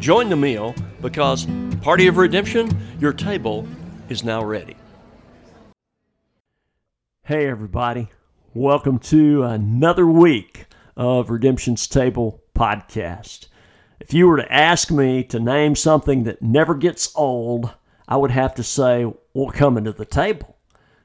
join 0.00 0.30
the 0.30 0.36
meal, 0.36 0.74
because 1.02 1.46
Party 1.82 2.06
of 2.06 2.16
Redemption, 2.16 2.70
your 2.98 3.12
table 3.12 3.68
is 4.08 4.24
now 4.24 4.42
ready. 4.42 4.76
Hey, 7.24 7.46
everybody. 7.46 8.08
Welcome 8.54 8.98
to 9.00 9.44
another 9.44 10.06
week 10.06 10.66
of 10.96 11.30
Redemption's 11.30 11.86
Table 11.86 12.42
podcast. 12.56 13.46
If 14.00 14.14
you 14.14 14.26
were 14.26 14.38
to 14.38 14.52
ask 14.52 14.90
me 14.90 15.22
to 15.24 15.38
name 15.38 15.76
something 15.76 16.24
that 16.24 16.40
never 16.40 16.74
gets 16.74 17.14
old, 17.14 17.70
I 18.08 18.16
would 18.16 18.30
have 18.30 18.54
to 18.54 18.62
say, 18.62 19.04
well, 19.34 19.50
coming 19.50 19.84
to 19.84 19.92
the 19.92 20.06
table. 20.06 20.56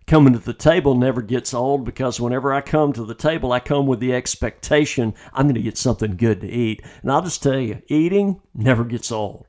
Coming 0.07 0.33
to 0.33 0.39
the 0.39 0.53
table 0.53 0.93
never 0.93 1.23
gets 1.23 1.51
old 1.51 1.83
because 1.83 2.19
whenever 2.19 2.53
I 2.53 2.61
come 2.61 2.93
to 2.93 3.03
the 3.03 3.15
table, 3.15 3.51
I 3.51 3.59
come 3.59 3.87
with 3.87 3.99
the 3.99 4.13
expectation 4.13 5.15
I'm 5.33 5.47
going 5.47 5.55
to 5.55 5.61
get 5.63 5.79
something 5.79 6.15
good 6.15 6.41
to 6.41 6.47
eat. 6.47 6.83
And 7.01 7.11
I'll 7.11 7.23
just 7.23 7.41
tell 7.41 7.59
you, 7.59 7.81
eating 7.87 8.39
never 8.53 8.83
gets 8.83 9.11
old. 9.11 9.47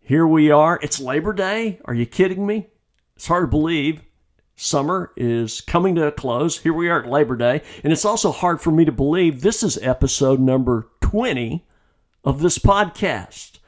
Here 0.00 0.26
we 0.26 0.50
are. 0.50 0.78
It's 0.82 0.98
Labor 0.98 1.34
Day. 1.34 1.78
Are 1.84 1.92
you 1.92 2.06
kidding 2.06 2.46
me? 2.46 2.68
It's 3.16 3.26
hard 3.26 3.44
to 3.44 3.48
believe. 3.48 4.00
Summer 4.56 5.12
is 5.14 5.60
coming 5.60 5.94
to 5.94 6.06
a 6.06 6.12
close. 6.12 6.58
Here 6.58 6.72
we 6.72 6.88
are 6.88 7.02
at 7.02 7.10
Labor 7.10 7.36
Day. 7.36 7.60
And 7.84 7.92
it's 7.92 8.06
also 8.06 8.32
hard 8.32 8.62
for 8.62 8.70
me 8.70 8.86
to 8.86 8.92
believe 8.92 9.42
this 9.42 9.62
is 9.62 9.78
episode 9.82 10.40
number 10.40 10.88
20 11.02 11.66
of 12.24 12.40
this 12.40 12.58
podcast. 12.58 13.59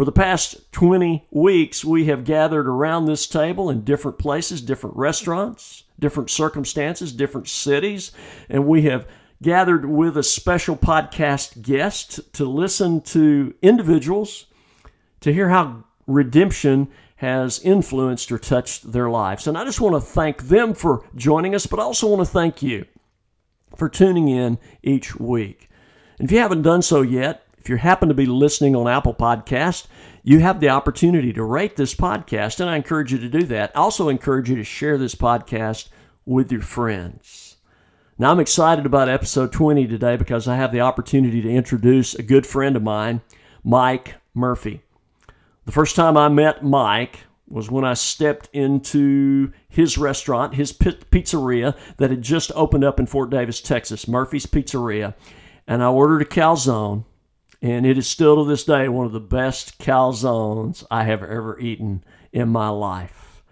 For 0.00 0.06
the 0.06 0.12
past 0.12 0.72
20 0.72 1.26
weeks, 1.30 1.84
we 1.84 2.06
have 2.06 2.24
gathered 2.24 2.66
around 2.66 3.04
this 3.04 3.26
table 3.26 3.68
in 3.68 3.84
different 3.84 4.18
places, 4.18 4.62
different 4.62 4.96
restaurants, 4.96 5.84
different 5.98 6.30
circumstances, 6.30 7.12
different 7.12 7.48
cities, 7.48 8.10
and 8.48 8.66
we 8.66 8.80
have 8.84 9.06
gathered 9.42 9.84
with 9.84 10.16
a 10.16 10.22
special 10.22 10.74
podcast 10.74 11.60
guest 11.60 12.32
to 12.32 12.46
listen 12.46 13.02
to 13.02 13.52
individuals 13.60 14.46
to 15.20 15.34
hear 15.34 15.50
how 15.50 15.84
redemption 16.06 16.88
has 17.16 17.60
influenced 17.60 18.32
or 18.32 18.38
touched 18.38 18.90
their 18.92 19.10
lives. 19.10 19.46
And 19.46 19.58
I 19.58 19.66
just 19.66 19.82
want 19.82 19.96
to 19.96 20.00
thank 20.00 20.44
them 20.44 20.72
for 20.72 21.04
joining 21.14 21.54
us, 21.54 21.66
but 21.66 21.78
I 21.78 21.82
also 21.82 22.08
want 22.08 22.26
to 22.26 22.32
thank 22.32 22.62
you 22.62 22.86
for 23.76 23.90
tuning 23.90 24.30
in 24.30 24.56
each 24.82 25.20
week. 25.20 25.68
And 26.18 26.26
if 26.26 26.32
you 26.32 26.38
haven't 26.38 26.62
done 26.62 26.80
so 26.80 27.02
yet, 27.02 27.44
if 27.60 27.68
you 27.68 27.76
happen 27.76 28.08
to 28.08 28.14
be 28.14 28.26
listening 28.26 28.74
on 28.74 28.88
Apple 28.88 29.14
Podcast, 29.14 29.86
you 30.22 30.38
have 30.38 30.60
the 30.60 30.70
opportunity 30.70 31.32
to 31.34 31.44
rate 31.44 31.76
this 31.76 31.94
podcast, 31.94 32.60
and 32.60 32.70
I 32.70 32.76
encourage 32.76 33.12
you 33.12 33.18
to 33.18 33.28
do 33.28 33.42
that. 33.44 33.70
I 33.74 33.80
also 33.80 34.08
encourage 34.08 34.48
you 34.48 34.56
to 34.56 34.64
share 34.64 34.96
this 34.96 35.14
podcast 35.14 35.88
with 36.24 36.50
your 36.50 36.62
friends. 36.62 37.56
Now, 38.18 38.30
I'm 38.30 38.40
excited 38.40 38.86
about 38.86 39.08
episode 39.10 39.52
20 39.52 39.86
today 39.86 40.16
because 40.16 40.48
I 40.48 40.56
have 40.56 40.72
the 40.72 40.80
opportunity 40.80 41.42
to 41.42 41.50
introduce 41.50 42.14
a 42.14 42.22
good 42.22 42.46
friend 42.46 42.76
of 42.76 42.82
mine, 42.82 43.20
Mike 43.62 44.14
Murphy. 44.34 44.82
The 45.66 45.72
first 45.72 45.96
time 45.96 46.16
I 46.16 46.28
met 46.28 46.64
Mike 46.64 47.20
was 47.46 47.70
when 47.70 47.84
I 47.84 47.94
stepped 47.94 48.48
into 48.54 49.52
his 49.68 49.98
restaurant, 49.98 50.54
his 50.54 50.72
pizzeria 50.72 51.76
that 51.98 52.10
had 52.10 52.22
just 52.22 52.52
opened 52.54 52.84
up 52.84 52.98
in 52.98 53.06
Fort 53.06 53.28
Davis, 53.28 53.60
Texas, 53.60 54.08
Murphy's 54.08 54.46
Pizzeria, 54.46 55.14
and 55.66 55.82
I 55.82 55.88
ordered 55.88 56.22
a 56.22 56.26
calzone 56.26 57.04
and 57.62 57.84
it 57.84 57.98
is 57.98 58.08
still 58.08 58.36
to 58.42 58.48
this 58.48 58.64
day 58.64 58.88
one 58.88 59.06
of 59.06 59.12
the 59.12 59.20
best 59.20 59.78
calzones 59.78 60.84
I 60.90 61.04
have 61.04 61.22
ever 61.22 61.58
eaten 61.58 62.04
in 62.32 62.48
my 62.48 62.68
life. 62.68 63.42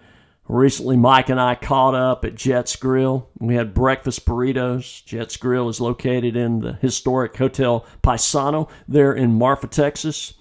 Recently, 0.47 0.97
Mike 0.97 1.29
and 1.29 1.39
I 1.39 1.55
caught 1.55 1.95
up 1.95 2.25
at 2.25 2.35
Jett's 2.35 2.75
Grill. 2.75 3.29
We 3.39 3.55
had 3.55 3.75
breakfast 3.75 4.25
burritos. 4.25 5.05
Jett's 5.05 5.37
Grill 5.37 5.69
is 5.69 5.79
located 5.79 6.37
in 6.37 6.61
the 6.61 6.73
historic 6.75 7.37
Hotel 7.37 7.85
Paisano 8.03 8.71
there 8.89 9.13
in 9.13 9.35
Marfa, 9.35 9.67
Texas. 9.67 10.33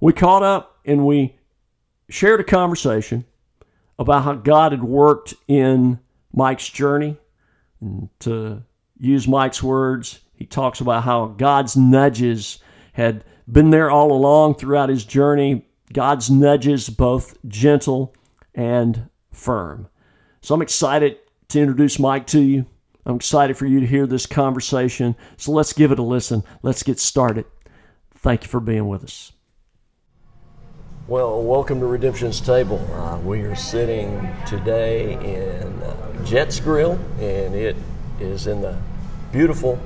We 0.00 0.14
caught 0.14 0.42
up 0.42 0.78
and 0.86 1.04
we 1.04 1.36
shared 2.08 2.40
a 2.40 2.44
conversation 2.44 3.26
about 3.98 4.24
how 4.24 4.34
God 4.34 4.72
had 4.72 4.82
worked 4.82 5.34
in 5.48 6.00
Mike's 6.32 6.68
journey. 6.70 7.18
And 7.82 8.08
to 8.20 8.62
use 8.98 9.28
Mike's 9.28 9.62
words, 9.62 10.20
he 10.32 10.46
talks 10.46 10.80
about 10.80 11.02
how 11.02 11.26
God's 11.26 11.76
nudges 11.76 12.60
had 12.96 13.22
been 13.46 13.68
there 13.68 13.90
all 13.90 14.10
along 14.10 14.54
throughout 14.54 14.88
his 14.88 15.04
journey. 15.04 15.66
God's 15.92 16.30
nudges, 16.30 16.88
both 16.88 17.36
gentle 17.46 18.14
and 18.54 19.10
firm. 19.30 19.88
So 20.40 20.54
I'm 20.54 20.62
excited 20.62 21.18
to 21.48 21.60
introduce 21.60 21.98
Mike 21.98 22.26
to 22.28 22.40
you. 22.40 22.64
I'm 23.04 23.16
excited 23.16 23.58
for 23.58 23.66
you 23.66 23.80
to 23.80 23.86
hear 23.86 24.06
this 24.06 24.24
conversation. 24.24 25.14
So 25.36 25.52
let's 25.52 25.74
give 25.74 25.92
it 25.92 25.98
a 25.98 26.02
listen. 26.02 26.42
Let's 26.62 26.82
get 26.82 26.98
started. 26.98 27.44
Thank 28.14 28.44
you 28.44 28.48
for 28.48 28.60
being 28.60 28.88
with 28.88 29.04
us. 29.04 29.32
Well, 31.06 31.42
welcome 31.42 31.78
to 31.80 31.86
Redemption's 31.86 32.40
Table. 32.40 32.78
Uh, 32.94 33.18
we 33.18 33.42
are 33.42 33.54
sitting 33.54 34.26
today 34.46 35.12
in 35.12 35.82
uh, 35.82 36.24
Jett's 36.24 36.58
Grill, 36.60 36.98
and 37.20 37.54
it 37.54 37.76
is 38.20 38.46
in 38.46 38.62
the 38.62 38.76
beautiful 39.32 39.78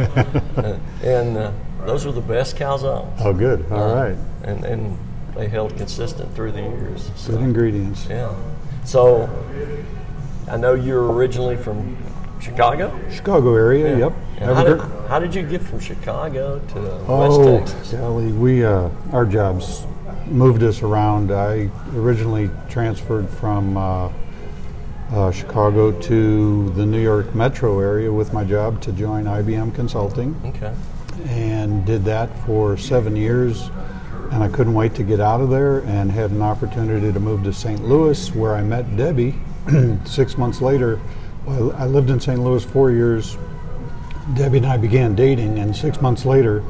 uh, 0.57 0.79
and 1.03 1.37
uh, 1.37 1.51
those 1.85 2.05
were 2.05 2.11
the 2.11 2.21
best 2.21 2.55
calzones. 2.55 3.13
Oh, 3.19 3.33
good. 3.33 3.69
All 3.71 3.95
right. 3.95 4.17
And 4.43 4.63
and 4.65 4.97
they 5.35 5.47
held 5.47 5.75
consistent 5.77 6.33
through 6.35 6.51
the 6.51 6.61
years. 6.61 7.09
So, 7.15 7.31
good 7.31 7.41
ingredients. 7.41 8.05
Yeah. 8.09 8.35
So 8.85 9.29
I 10.47 10.57
know 10.57 10.73
you're 10.73 11.11
originally 11.11 11.55
from 11.55 11.97
Chicago? 12.41 12.99
Chicago 13.11 13.55
area, 13.55 13.97
yeah. 13.97 14.05
yep. 14.07 14.13
How 14.39 14.63
did, 14.63 14.79
how 15.07 15.19
did, 15.19 15.35
you 15.35 15.43
get 15.43 15.61
from 15.61 15.79
Chicago 15.79 16.59
to 16.59 16.91
oh, 17.07 17.59
West 17.59 17.71
Texas? 17.73 17.99
Golly, 17.99 18.31
we 18.31 18.65
uh, 18.65 18.89
our 19.11 19.25
jobs 19.25 19.85
moved 20.27 20.63
us 20.63 20.81
around. 20.81 21.31
I 21.31 21.69
originally 21.95 22.49
transferred 22.69 23.29
from 23.29 23.77
uh, 23.77 24.11
uh, 25.11 25.31
Chicago 25.31 25.91
to 26.01 26.69
the 26.71 26.85
New 26.85 27.01
York 27.01 27.33
metro 27.35 27.79
area 27.79 28.11
with 28.11 28.33
my 28.33 28.43
job 28.43 28.81
to 28.83 28.91
join 28.93 29.25
IBM 29.25 29.73
Consulting 29.75 30.39
Okay. 30.45 30.73
and 31.27 31.85
did 31.85 32.05
that 32.05 32.29
for 32.45 32.77
seven 32.77 33.15
years. 33.15 33.69
And 34.31 34.41
I 34.41 34.47
couldn't 34.47 34.73
wait 34.73 34.95
to 34.95 35.03
get 35.03 35.19
out 35.19 35.41
of 35.41 35.49
there 35.49 35.79
and 35.79 36.09
had 36.09 36.31
an 36.31 36.41
opportunity 36.41 37.11
to 37.11 37.19
move 37.19 37.43
to 37.43 37.51
St. 37.51 37.83
Louis 37.83 38.33
where 38.33 38.55
I 38.55 38.61
met 38.61 38.95
Debbie 38.95 39.35
six 40.05 40.37
months 40.37 40.61
later. 40.61 41.01
Well, 41.45 41.73
I 41.73 41.85
lived 41.85 42.09
in 42.09 42.19
St. 42.19 42.39
Louis 42.41 42.63
four 42.63 42.91
years. 42.91 43.37
Debbie 44.35 44.57
and 44.59 44.67
I 44.67 44.77
began 44.77 45.15
dating, 45.15 45.59
and 45.59 45.75
six 45.75 45.99
months 46.01 46.23
later, 46.23 46.63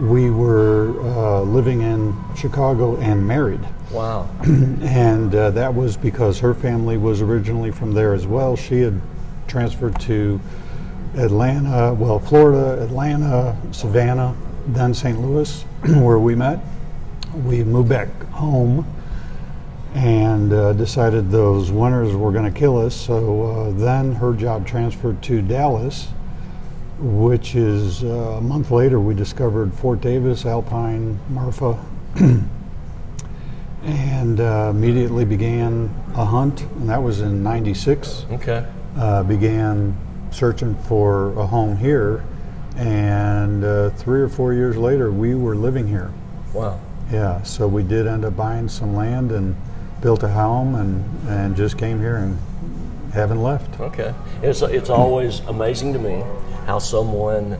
we 0.00 0.30
were 0.30 0.94
uh, 1.00 1.40
living 1.42 1.82
in 1.82 2.16
Chicago 2.36 2.96
and 2.98 3.26
married. 3.26 3.60
Wow. 3.90 4.28
And 4.80 5.34
uh, 5.34 5.50
that 5.50 5.74
was 5.74 5.96
because 5.96 6.38
her 6.38 6.54
family 6.54 6.96
was 6.96 7.20
originally 7.20 7.70
from 7.70 7.92
there 7.92 8.14
as 8.14 8.26
well. 8.26 8.56
She 8.56 8.80
had 8.80 9.00
transferred 9.46 9.98
to 10.00 10.40
Atlanta, 11.16 11.94
well, 11.94 12.18
Florida, 12.18 12.82
Atlanta, 12.82 13.56
Savannah, 13.72 14.36
then 14.68 14.94
St. 14.94 15.20
Louis, 15.20 15.62
where 15.86 16.18
we 16.18 16.34
met. 16.34 16.60
We 17.44 17.64
moved 17.64 17.88
back 17.88 18.08
home 18.30 18.86
and 19.94 20.52
uh, 20.52 20.74
decided 20.74 21.30
those 21.30 21.72
winters 21.72 22.14
were 22.14 22.30
going 22.30 22.52
to 22.52 22.56
kill 22.56 22.78
us. 22.78 22.94
So 22.94 23.42
uh, 23.42 23.70
then 23.72 24.12
her 24.12 24.32
job 24.32 24.66
transferred 24.66 25.22
to 25.24 25.42
Dallas, 25.42 26.08
which 26.98 27.54
is 27.54 28.02
uh, 28.02 28.06
a 28.06 28.40
month 28.40 28.70
later 28.70 28.98
we 28.98 29.14
discovered 29.14 29.72
Fort 29.74 30.00
Davis, 30.00 30.44
Alpine, 30.44 31.18
Marfa, 31.30 31.78
and 33.84 34.40
uh, 34.40 34.72
immediately 34.74 35.24
began 35.24 35.94
a 36.16 36.24
hunt, 36.24 36.62
and 36.62 36.88
that 36.88 37.02
was 37.02 37.20
in 37.20 37.42
'96. 37.42 38.26
Okay. 38.32 38.66
Uh, 38.96 39.22
began 39.22 39.96
searching 40.32 40.74
for 40.82 41.38
a 41.38 41.46
home 41.46 41.76
here, 41.76 42.24
and 42.76 43.64
uh, 43.64 43.90
three 43.90 44.20
or 44.20 44.28
four 44.28 44.52
years 44.52 44.76
later, 44.76 45.12
we 45.12 45.34
were 45.36 45.54
living 45.54 45.86
here. 45.86 46.10
Wow. 46.52 46.80
Yeah, 47.12 47.42
so 47.42 47.68
we 47.68 47.84
did 47.84 48.06
end 48.06 48.24
up 48.24 48.36
buying 48.36 48.68
some 48.68 48.94
land 48.94 49.30
and 49.30 49.56
built 50.02 50.24
a 50.24 50.28
home, 50.28 50.74
and 50.74 51.28
and 51.28 51.56
just 51.56 51.78
came 51.78 52.00
here 52.00 52.16
and 52.16 52.38
haven't 53.12 53.40
left. 53.40 53.78
Okay. 53.78 54.12
It's 54.42 54.62
it's 54.62 54.90
always 54.90 55.40
amazing 55.40 55.92
to 55.92 56.00
me 56.00 56.24
how 56.68 56.78
someone 56.78 57.58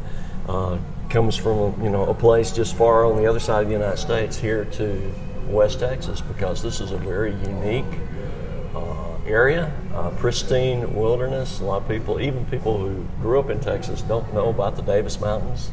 uh, 0.50 0.76
comes 1.08 1.34
from 1.34 1.82
you 1.82 1.88
know 1.88 2.04
a 2.04 2.14
place 2.14 2.52
just 2.52 2.76
far 2.76 3.06
on 3.06 3.16
the 3.16 3.26
other 3.26 3.40
side 3.40 3.62
of 3.62 3.68
the 3.68 3.72
United 3.72 3.96
States 3.96 4.36
here 4.36 4.66
to 4.66 5.10
West 5.46 5.80
Texas 5.80 6.20
because 6.20 6.62
this 6.62 6.78
is 6.78 6.92
a 6.92 6.98
very 6.98 7.32
unique 7.36 7.86
uh, 8.74 9.16
area, 9.24 9.72
uh, 9.94 10.10
pristine 10.10 10.94
wilderness. 10.94 11.60
A 11.60 11.64
lot 11.64 11.80
of 11.80 11.88
people, 11.88 12.20
even 12.20 12.44
people 12.46 12.76
who 12.76 13.02
grew 13.22 13.40
up 13.40 13.48
in 13.48 13.60
Texas, 13.60 14.02
don't 14.02 14.30
know 14.34 14.50
about 14.50 14.76
the 14.76 14.82
Davis 14.82 15.18
Mountains. 15.18 15.70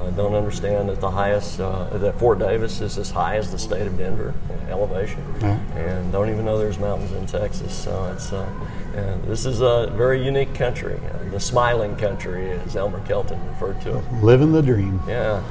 Uh, 0.00 0.10
don't 0.10 0.34
understand 0.34 0.88
that 0.88 1.00
the 1.00 1.10
highest 1.10 1.60
uh, 1.60 1.84
that 1.98 2.18
Fort 2.18 2.38
Davis 2.38 2.80
is 2.80 2.98
as 2.98 3.10
high 3.10 3.36
as 3.36 3.50
the 3.52 3.58
state 3.58 3.86
of 3.86 3.96
Denver 3.96 4.34
in 4.50 4.68
elevation, 4.70 5.22
Yeah. 5.40 5.58
and 5.76 6.10
don't 6.12 6.28
even 6.30 6.44
know 6.44 6.58
there's 6.58 6.78
mountains 6.78 7.12
in 7.12 7.26
Texas. 7.26 7.72
So 7.72 8.10
it's 8.12 8.32
uh, 8.32 8.48
and 8.94 9.22
this 9.24 9.46
is 9.46 9.60
a 9.60 9.92
very 9.96 10.22
unique 10.24 10.54
country. 10.54 10.98
Uh, 11.14 11.30
the 11.30 11.40
smiling 11.40 11.96
country, 11.96 12.50
as 12.50 12.76
Elmer 12.76 13.00
Kelton 13.06 13.38
referred 13.48 13.80
to 13.82 13.98
it. 13.98 14.04
Living 14.22 14.52
the 14.52 14.60
dream. 14.62 15.00
Yeah. 15.08 15.42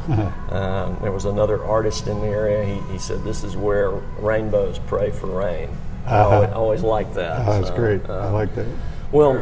um, 0.49 0.97
there 1.01 1.11
was 1.11 1.25
another 1.25 1.63
artist 1.63 2.07
in 2.07 2.19
the 2.21 2.27
area. 2.27 2.63
He, 2.65 2.91
he 2.94 2.99
said, 2.99 3.23
This 3.23 3.44
is 3.44 3.55
where 3.57 3.89
rainbows 4.19 4.79
pray 4.85 5.09
for 5.11 5.27
rain. 5.27 5.69
I 6.05 6.17
Uh-huh. 6.19 6.35
always, 6.35 6.51
always 6.53 6.81
liked 6.83 7.13
that. 7.15 7.47
Oh, 7.47 7.53
that's 7.53 7.67
So, 7.69 7.75
great. 7.75 8.07
uh, 8.09 8.13
I 8.19 8.29
like 8.29 8.53
that. 8.55 8.67
well, 9.11 9.33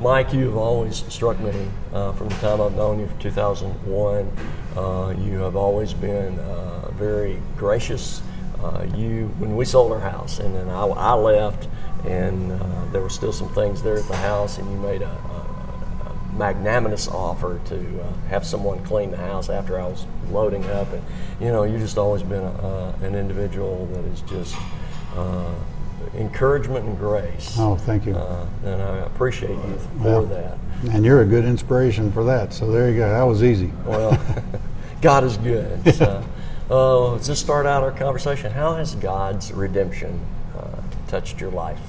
Mike, 0.00 0.32
you've 0.32 0.56
always 0.56 1.04
struck 1.12 1.40
me 1.40 1.52
uh, 1.92 2.12
from 2.12 2.28
the 2.28 2.34
time 2.36 2.60
I've 2.60 2.76
known 2.76 3.00
you 3.00 3.08
from 3.08 3.18
2001. 3.18 4.30
Uh, 4.76 5.14
you 5.18 5.38
have 5.38 5.56
always 5.56 5.92
been 5.92 6.38
uh, 6.38 6.92
very 6.92 7.42
gracious. 7.56 8.22
Uh, 8.62 8.86
you, 8.94 9.26
when 9.38 9.56
we 9.56 9.64
sold 9.64 9.90
our 9.90 9.98
house, 9.98 10.38
and 10.38 10.54
then 10.54 10.68
I, 10.68 10.86
I 10.86 11.14
left, 11.14 11.68
and 12.06 12.52
uh, 12.52 12.84
there 12.92 13.02
were 13.02 13.10
still 13.10 13.32
some 13.32 13.52
things 13.54 13.82
there 13.82 13.96
at 13.96 14.06
the 14.06 14.16
house, 14.16 14.58
and 14.58 14.70
you 14.70 14.78
made 14.78 15.02
a, 15.02 15.08
a, 15.08 15.10
a 15.10 16.32
magnanimous 16.32 17.08
offer 17.08 17.60
to 17.66 18.00
uh, 18.00 18.12
have 18.28 18.46
someone 18.46 18.84
clean 18.84 19.10
the 19.10 19.16
house 19.16 19.50
after 19.50 19.80
I 19.80 19.88
was 19.88 20.06
loading 20.30 20.64
up, 20.70 20.92
and 20.92 21.02
you 21.40 21.48
know, 21.48 21.64
you've 21.64 21.80
just 21.80 21.98
always 21.98 22.22
been 22.22 22.44
a, 22.44 22.94
an 23.02 23.16
individual 23.16 23.86
that 23.86 24.04
is 24.04 24.20
just. 24.22 24.54
Encouragement 26.14 26.84
and 26.86 26.98
grace. 26.98 27.54
Oh, 27.58 27.76
thank 27.76 28.06
you. 28.06 28.14
Uh, 28.14 28.46
and 28.64 28.82
I 28.82 28.98
appreciate 28.98 29.50
you 29.50 29.78
for 29.98 30.04
Well. 30.04 30.22
that. 30.26 30.58
And 30.92 31.04
you're 31.04 31.22
a 31.22 31.26
good 31.26 31.44
inspiration 31.44 32.12
for 32.12 32.24
that. 32.24 32.52
So 32.52 32.70
there 32.70 32.88
you 32.90 32.96
go. 32.96 33.08
That 33.08 33.22
was 33.22 33.42
easy. 33.42 33.72
Well, 33.84 34.18
God 35.02 35.24
is 35.24 35.36
good. 35.36 35.94
So, 35.94 36.24
uh, 36.70 37.08
let's 37.12 37.26
just 37.26 37.42
start 37.42 37.66
out 37.66 37.82
our 37.82 37.90
conversation. 37.92 38.52
How 38.52 38.74
has 38.74 38.94
God's 38.94 39.52
redemption 39.52 40.20
uh, 40.56 40.80
touched 41.08 41.40
your 41.40 41.50
life? 41.50 41.80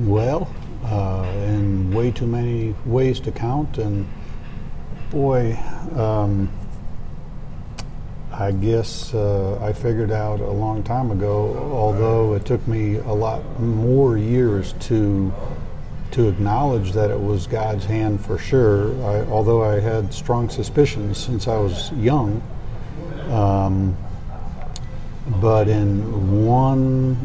Well, 0.00 0.50
uh, 0.84 1.24
in 1.46 1.92
way 1.92 2.10
too 2.10 2.26
many 2.26 2.74
ways 2.84 3.18
to 3.20 3.32
count, 3.32 3.78
and 3.78 4.06
boy, 5.10 5.58
um, 5.96 6.50
I 8.32 8.50
guess 8.50 9.14
uh, 9.14 9.58
I 9.62 9.72
figured 9.72 10.10
out 10.10 10.40
a 10.40 10.50
long 10.50 10.82
time 10.82 11.10
ago. 11.10 11.70
Although 11.72 12.34
it 12.34 12.44
took 12.44 12.66
me 12.66 12.96
a 12.96 13.12
lot 13.12 13.60
more 13.60 14.18
years 14.18 14.74
to 14.80 15.32
to 16.12 16.28
acknowledge 16.28 16.92
that 16.92 17.10
it 17.10 17.20
was 17.20 17.46
God's 17.46 17.84
hand 17.84 18.24
for 18.24 18.38
sure. 18.38 18.94
I, 19.04 19.20
although 19.30 19.62
I 19.62 19.80
had 19.80 20.14
strong 20.14 20.48
suspicions 20.48 21.18
since 21.18 21.48
I 21.48 21.58
was 21.58 21.92
young. 21.92 22.42
Um, 23.28 23.96
but 25.40 25.68
in 25.68 26.46
one 26.46 27.16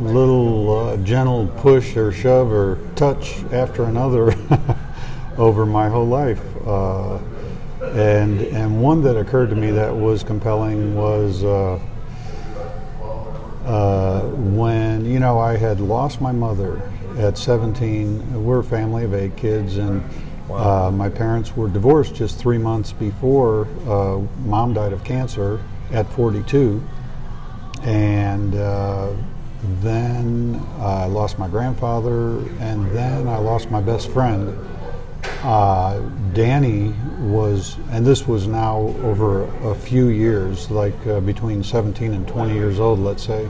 little 0.00 0.88
uh, 0.88 0.96
gentle 0.98 1.46
push 1.58 1.96
or 1.96 2.10
shove 2.12 2.52
or 2.52 2.78
touch 2.96 3.42
after 3.52 3.84
another 3.84 4.34
over 5.38 5.64
my 5.64 5.88
whole 5.88 6.06
life. 6.06 6.42
Uh, 6.66 7.18
and 7.94 8.40
and 8.40 8.82
one 8.82 9.02
that 9.02 9.16
occurred 9.16 9.50
to 9.50 9.56
me 9.56 9.70
that 9.70 9.94
was 9.94 10.22
compelling 10.22 10.94
was 10.94 11.44
uh, 11.44 11.78
uh, 13.64 14.20
when 14.22 15.04
you 15.04 15.20
know 15.20 15.38
I 15.38 15.56
had 15.56 15.80
lost 15.80 16.20
my 16.20 16.32
mother 16.32 16.82
at 17.18 17.38
17. 17.38 18.44
We're 18.44 18.58
a 18.58 18.64
family 18.64 19.04
of 19.04 19.14
eight 19.14 19.36
kids, 19.36 19.76
and 19.76 20.02
uh, 20.50 20.90
my 20.90 21.08
parents 21.08 21.56
were 21.56 21.68
divorced 21.68 22.14
just 22.14 22.38
three 22.38 22.58
months 22.58 22.92
before 22.92 23.66
uh, 23.86 24.20
mom 24.44 24.74
died 24.74 24.92
of 24.92 25.04
cancer 25.04 25.60
at 25.92 26.10
42 26.12 26.82
and 27.84 28.54
uh, 28.54 29.12
then 29.80 30.60
I 30.78 31.04
lost 31.06 31.38
my 31.38 31.48
grandfather, 31.48 32.38
and 32.60 32.90
then 32.92 33.28
I 33.28 33.36
lost 33.36 33.70
my 33.70 33.80
best 33.80 34.10
friend. 34.10 34.56
Uh, 35.44 36.00
Danny 36.32 36.94
was, 37.20 37.76
and 37.90 38.06
this 38.06 38.26
was 38.26 38.46
now 38.46 38.78
over 39.02 39.44
a 39.68 39.74
few 39.74 40.08
years, 40.08 40.70
like 40.70 41.06
uh, 41.06 41.20
between 41.20 41.62
17 41.62 42.14
and 42.14 42.26
20 42.26 42.54
years 42.54 42.80
old, 42.80 42.98
let's 42.98 43.24
say, 43.24 43.46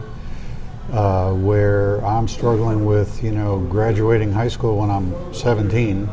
uh, 0.91 1.33
where 1.35 2.05
I'm 2.05 2.27
struggling 2.27 2.85
with, 2.85 3.23
you 3.23 3.31
know, 3.31 3.61
graduating 3.61 4.33
high 4.33 4.49
school 4.49 4.79
when 4.79 4.91
I'm 4.91 5.33
17 5.33 6.09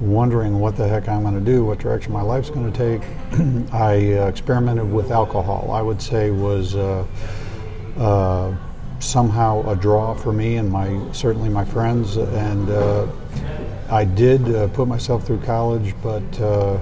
wondering 0.00 0.60
what 0.60 0.76
the 0.76 0.86
heck 0.86 1.08
I'm 1.08 1.22
going 1.22 1.34
to 1.34 1.40
do, 1.40 1.64
what 1.64 1.78
direction 1.78 2.12
my 2.12 2.22
life's 2.22 2.50
going 2.50 2.72
to 2.72 2.78
take. 2.78 3.02
I 3.72 4.18
uh, 4.18 4.26
experimented 4.28 4.90
with 4.90 5.10
alcohol. 5.10 5.70
I 5.72 5.82
would 5.82 6.00
say 6.00 6.30
was 6.30 6.76
uh, 6.76 7.04
uh, 7.96 8.54
somehow 9.00 9.68
a 9.68 9.74
draw 9.74 10.14
for 10.14 10.32
me 10.32 10.56
and 10.56 10.70
my 10.70 11.12
certainly 11.12 11.48
my 11.48 11.64
friends. 11.64 12.16
And 12.16 12.68
I 13.92 14.04
did 14.04 14.54
uh, 14.54 14.68
put 14.68 14.88
myself 14.88 15.26
through 15.26 15.42
college, 15.42 15.94
but 16.02 16.40
uh, 16.40 16.78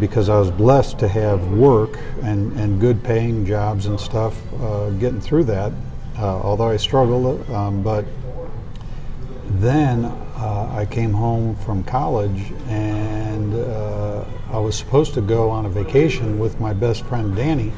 because 0.00 0.28
I 0.28 0.36
was 0.36 0.50
blessed 0.50 0.98
to 0.98 1.06
have 1.06 1.52
work 1.52 1.96
and, 2.22 2.52
and 2.58 2.80
good 2.80 3.04
paying 3.04 3.46
jobs 3.46 3.86
and 3.86 4.00
stuff, 4.00 4.36
uh, 4.60 4.90
getting 4.90 5.20
through 5.20 5.44
that. 5.44 5.72
although 6.18 6.70
I 6.70 6.76
struggled, 6.76 7.48
um, 7.50 7.84
but 7.84 8.04
then 9.60 10.06
uh, 10.06 10.74
I 10.74 10.86
came 10.86 11.12
home 11.12 11.54
from 11.58 11.84
college 11.84 12.50
and 12.66 13.54
uh, 13.54 14.24
I 14.50 14.58
was 14.58 14.76
supposed 14.76 15.14
to 15.14 15.20
go 15.20 15.50
on 15.50 15.66
a 15.66 15.68
vacation 15.68 16.36
with 16.40 16.58
my 16.58 16.72
best 16.72 17.04
friend 17.04 17.36
Danny 17.36 17.70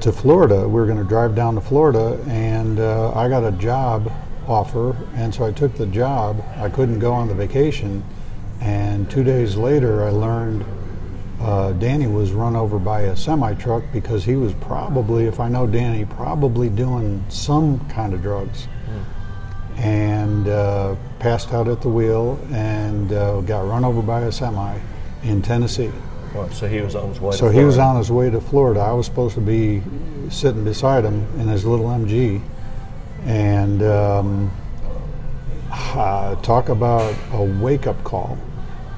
to 0.00 0.10
Florida. 0.10 0.66
We 0.66 0.80
were 0.80 0.86
going 0.86 0.98
to 0.98 1.08
drive 1.08 1.36
down 1.36 1.54
to 1.54 1.60
Florida 1.60 2.20
and 2.26 2.80
uh, 2.80 3.12
I 3.14 3.28
got 3.28 3.44
a 3.44 3.52
job 3.52 4.10
offer 4.52 4.96
and 5.14 5.34
so 5.34 5.44
I 5.44 5.52
took 5.52 5.74
the 5.76 5.86
job. 5.86 6.44
I 6.56 6.68
couldn't 6.68 6.98
go 6.98 7.12
on 7.12 7.28
the 7.28 7.34
vacation 7.34 8.04
and 8.60 9.10
two 9.10 9.24
days 9.24 9.56
later 9.56 10.04
I 10.04 10.10
learned 10.10 10.64
uh, 11.40 11.72
Danny 11.72 12.06
was 12.06 12.30
run 12.30 12.54
over 12.54 12.78
by 12.78 13.02
a 13.02 13.16
semi 13.16 13.54
truck 13.54 13.82
because 13.92 14.24
he 14.24 14.36
was 14.36 14.54
probably, 14.54 15.26
if 15.26 15.40
I 15.40 15.48
know 15.48 15.66
Danny, 15.66 16.04
probably 16.04 16.68
doing 16.68 17.24
some 17.28 17.80
kind 17.88 18.14
of 18.14 18.22
drugs 18.22 18.68
and 19.76 20.48
uh, 20.48 20.94
passed 21.18 21.52
out 21.52 21.66
at 21.66 21.80
the 21.80 21.88
wheel 21.88 22.38
and 22.52 23.12
uh, 23.12 23.40
got 23.40 23.66
run 23.66 23.84
over 23.84 24.02
by 24.02 24.20
a 24.22 24.32
semi 24.32 24.78
in 25.24 25.42
Tennessee. 25.42 25.90
Well, 26.34 26.50
so 26.50 26.68
he 26.68 26.80
was 26.80 26.94
on 26.94 27.08
his 27.08 27.20
way. 27.20 27.36
So 27.36 27.48
he 27.48 27.64
was 27.64 27.78
on 27.78 27.96
his 27.96 28.10
way 28.10 28.30
to 28.30 28.40
Florida. 28.40 28.80
I 28.80 28.92
was 28.92 29.06
supposed 29.06 29.34
to 29.34 29.40
be 29.40 29.82
sitting 30.30 30.64
beside 30.64 31.04
him 31.04 31.26
in 31.40 31.48
his 31.48 31.64
little 31.64 31.86
MG, 31.86 32.40
and 33.24 33.82
um, 33.82 34.50
uh, 35.70 36.34
talk 36.36 36.68
about 36.68 37.14
a 37.32 37.42
wake-up 37.42 38.02
call. 38.04 38.38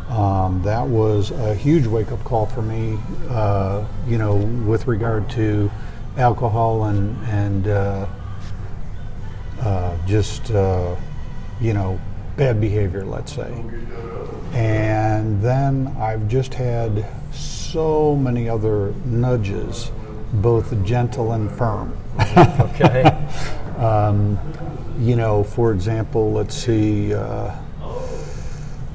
Um, 0.09 0.62
that 0.62 0.87
was 0.87 1.31
a 1.31 1.54
huge 1.54 1.87
wake-up 1.87 2.23
call 2.25 2.47
for 2.47 2.62
me. 2.62 2.99
Uh, 3.28 3.87
you 4.07 4.19
know, 4.19 4.37
with 4.37 4.87
regard 4.87 5.28
to 5.31 5.71
alcohol 6.16 6.85
and 6.85 7.16
and 7.26 7.69
uh, 7.69 8.07
uh, 9.61 9.97
just 10.07 10.50
uh, 10.50 10.95
you 11.61 11.73
know 11.73 11.99
bad 12.37 12.61
behavior, 12.61 13.04
let's 13.04 13.33
say. 13.33 13.64
And 14.52 15.43
then 15.43 15.88
I've 15.99 16.28
just 16.28 16.54
had 16.54 17.04
so 17.33 18.14
many 18.14 18.49
other 18.49 18.93
nudges, 19.04 19.90
both 20.35 20.85
gentle 20.85 21.33
and 21.33 21.50
firm. 21.50 21.97
okay. 22.61 23.28
um, 23.78 24.38
you 24.99 25.16
know, 25.16 25.43
for 25.43 25.73
example, 25.73 26.33
let's 26.33 26.54
see. 26.54 27.14
Uh, 27.14 27.54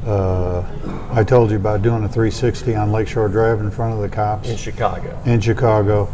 uh, 0.05 1.09
I 1.11 1.23
told 1.23 1.51
you 1.51 1.57
about 1.57 1.81
doing 1.81 2.03
a 2.03 2.07
360 2.07 2.75
on 2.75 2.91
Lakeshore 2.91 3.27
Drive 3.27 3.59
in 3.59 3.69
front 3.69 3.93
of 3.93 3.99
the 3.99 4.09
cops 4.09 4.49
in 4.49 4.57
Chicago. 4.57 5.21
In 5.25 5.41
Chicago, 5.41 6.11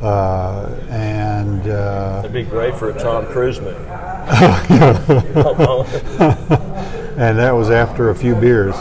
uh, 0.00 0.78
and 0.88 1.62
uh, 1.62 2.22
that'd 2.22 2.32
be 2.32 2.44
great 2.44 2.74
for 2.76 2.90
a 2.90 2.98
Tom 2.98 3.26
Cruise 3.26 3.60
movie. 3.60 3.76
and 7.18 7.38
that 7.38 7.52
was 7.52 7.70
after 7.70 8.10
a 8.10 8.14
few 8.14 8.34
beers. 8.36 8.76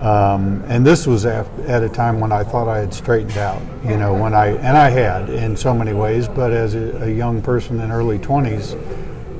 Um, 0.00 0.62
and 0.68 0.86
this 0.86 1.06
was 1.06 1.24
at 1.24 1.46
a 1.82 1.88
time 1.88 2.20
when 2.20 2.30
I 2.30 2.44
thought 2.44 2.68
I 2.68 2.78
had 2.78 2.92
straightened 2.92 3.38
out, 3.38 3.62
you 3.84 3.96
know, 3.96 4.12
when 4.12 4.34
I, 4.34 4.48
and 4.48 4.76
I 4.76 4.90
had 4.90 5.30
in 5.30 5.56
so 5.56 5.74
many 5.74 5.94
ways, 5.94 6.28
but 6.28 6.52
as 6.52 6.74
a, 6.74 7.04
a 7.04 7.10
young 7.10 7.40
person 7.40 7.80
in 7.80 7.90
early 7.90 8.18
20s, 8.18 8.74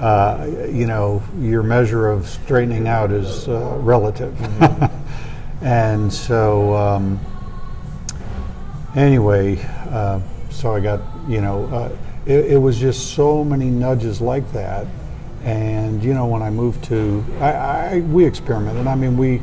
uh, 0.01 0.67
you 0.71 0.87
know, 0.87 1.23
your 1.39 1.63
measure 1.63 2.09
of 2.09 2.27
straightening 2.27 2.89
out 2.89 3.13
is 3.13 3.49
uh, 3.49 3.77
relative. 3.81 4.33
Mm-hmm. 4.35 5.65
and 5.65 6.13
so, 6.13 6.75
um, 6.75 7.21
anyway, 8.95 9.59
uh, 9.91 10.21
so 10.51 10.75
I 10.75 10.81
got, 10.81 11.01
you 11.29 11.43
know, 11.43 11.67
uh, 11.67 11.97
it, 12.25 12.53
it 12.53 12.57
was 12.57 12.79
just 12.79 13.15
so 13.15 13.45
many 13.45 13.67
nudges 13.67 14.21
like 14.23 14.51
that 14.53 14.87
and 15.47 16.03
you 16.03 16.13
know, 16.13 16.27
when 16.27 16.43
I 16.43 16.51
moved 16.51 16.83
to, 16.87 17.25
I, 17.39 17.53
I 17.53 18.01
we 18.01 18.25
experimented. 18.25 18.89
I 18.89 18.97
mean, 18.97 19.17
we, 19.17 19.41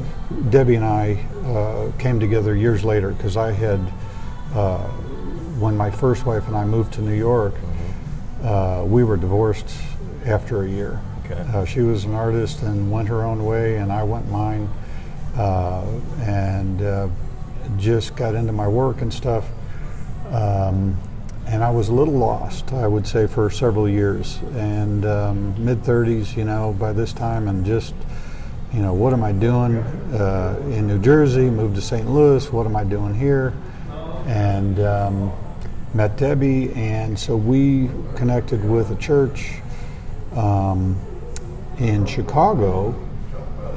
Debbie 0.50 0.76
and 0.76 0.84
I, 0.84 1.14
uh, 1.46 1.98
came 1.98 2.20
together 2.20 2.56
years 2.56 2.84
later 2.84 3.12
because 3.12 3.38
I 3.38 3.54
had, 3.54 3.80
uh, 4.54 4.80
when 5.60 5.78
my 5.78 5.90
first 5.90 6.26
wife 6.26 6.46
and 6.48 6.58
I 6.58 6.66
moved 6.66 6.94
to 6.96 7.02
New 7.02 7.14
York, 7.14 7.54
mm-hmm. 7.54 8.48
uh, 8.48 8.84
we 8.84 9.06
were 9.06 9.16
divorced 9.16 9.74
after 10.26 10.64
a 10.64 10.70
year. 10.70 11.00
Okay. 11.24 11.40
Uh, 11.54 11.64
she 11.64 11.80
was 11.80 12.04
an 12.04 12.14
artist 12.14 12.64
and 12.64 12.92
went 12.92 13.08
her 13.08 13.24
own 13.24 13.46
way, 13.46 13.78
and 13.78 13.90
I 13.90 14.04
went 14.04 14.30
mine, 14.30 14.70
uh, 15.38 15.86
and 16.20 16.82
uh, 16.82 17.08
just 17.78 18.18
got 18.18 18.36
into 18.36 18.52
my 18.52 18.68
work 18.68 19.02
and 19.02 19.14
stuff. 19.14 19.46
Um, 20.32 21.00
and 21.48 21.64
I 21.64 21.70
was 21.70 21.90
a 21.90 21.94
little 21.94 22.14
lost, 22.14 22.72
I 22.74 22.88
would 22.88 23.06
say, 23.06 23.28
for 23.28 23.50
several 23.50 23.88
years. 23.88 24.40
And 24.56 25.06
um, 25.06 25.64
mid 25.64 25.84
30s, 25.84 26.36
you 26.38 26.46
know, 26.46 26.74
by 26.80 26.94
this 26.94 27.14
time, 27.14 27.48
and 27.48 27.66
just, 27.66 27.94
you 28.74 28.82
know, 28.82 28.94
what 28.94 29.14
am 29.14 29.24
I 29.24 29.34
doing 29.34 29.78
uh, 29.78 30.60
in 30.68 30.88
New 30.88 31.00
Jersey? 31.00 31.50
Moved 31.50 31.76
to 31.76 31.82
St. 31.82 32.10
Louis. 32.10 32.52
What 32.52 32.66
am 32.66 32.76
I 32.76 32.84
doing 32.84 33.14
here? 33.14 33.54
And 34.26 34.80
um, 34.80 35.34
met 35.94 36.18
Debbie, 36.18 36.72
and 36.74 37.20
so 37.20 37.36
we 37.36 37.90
connected 38.16 38.64
with 38.64 38.92
a 38.92 38.96
church 38.96 39.56
um, 40.36 40.98
in 41.78 42.06
Chicago. 42.06 42.96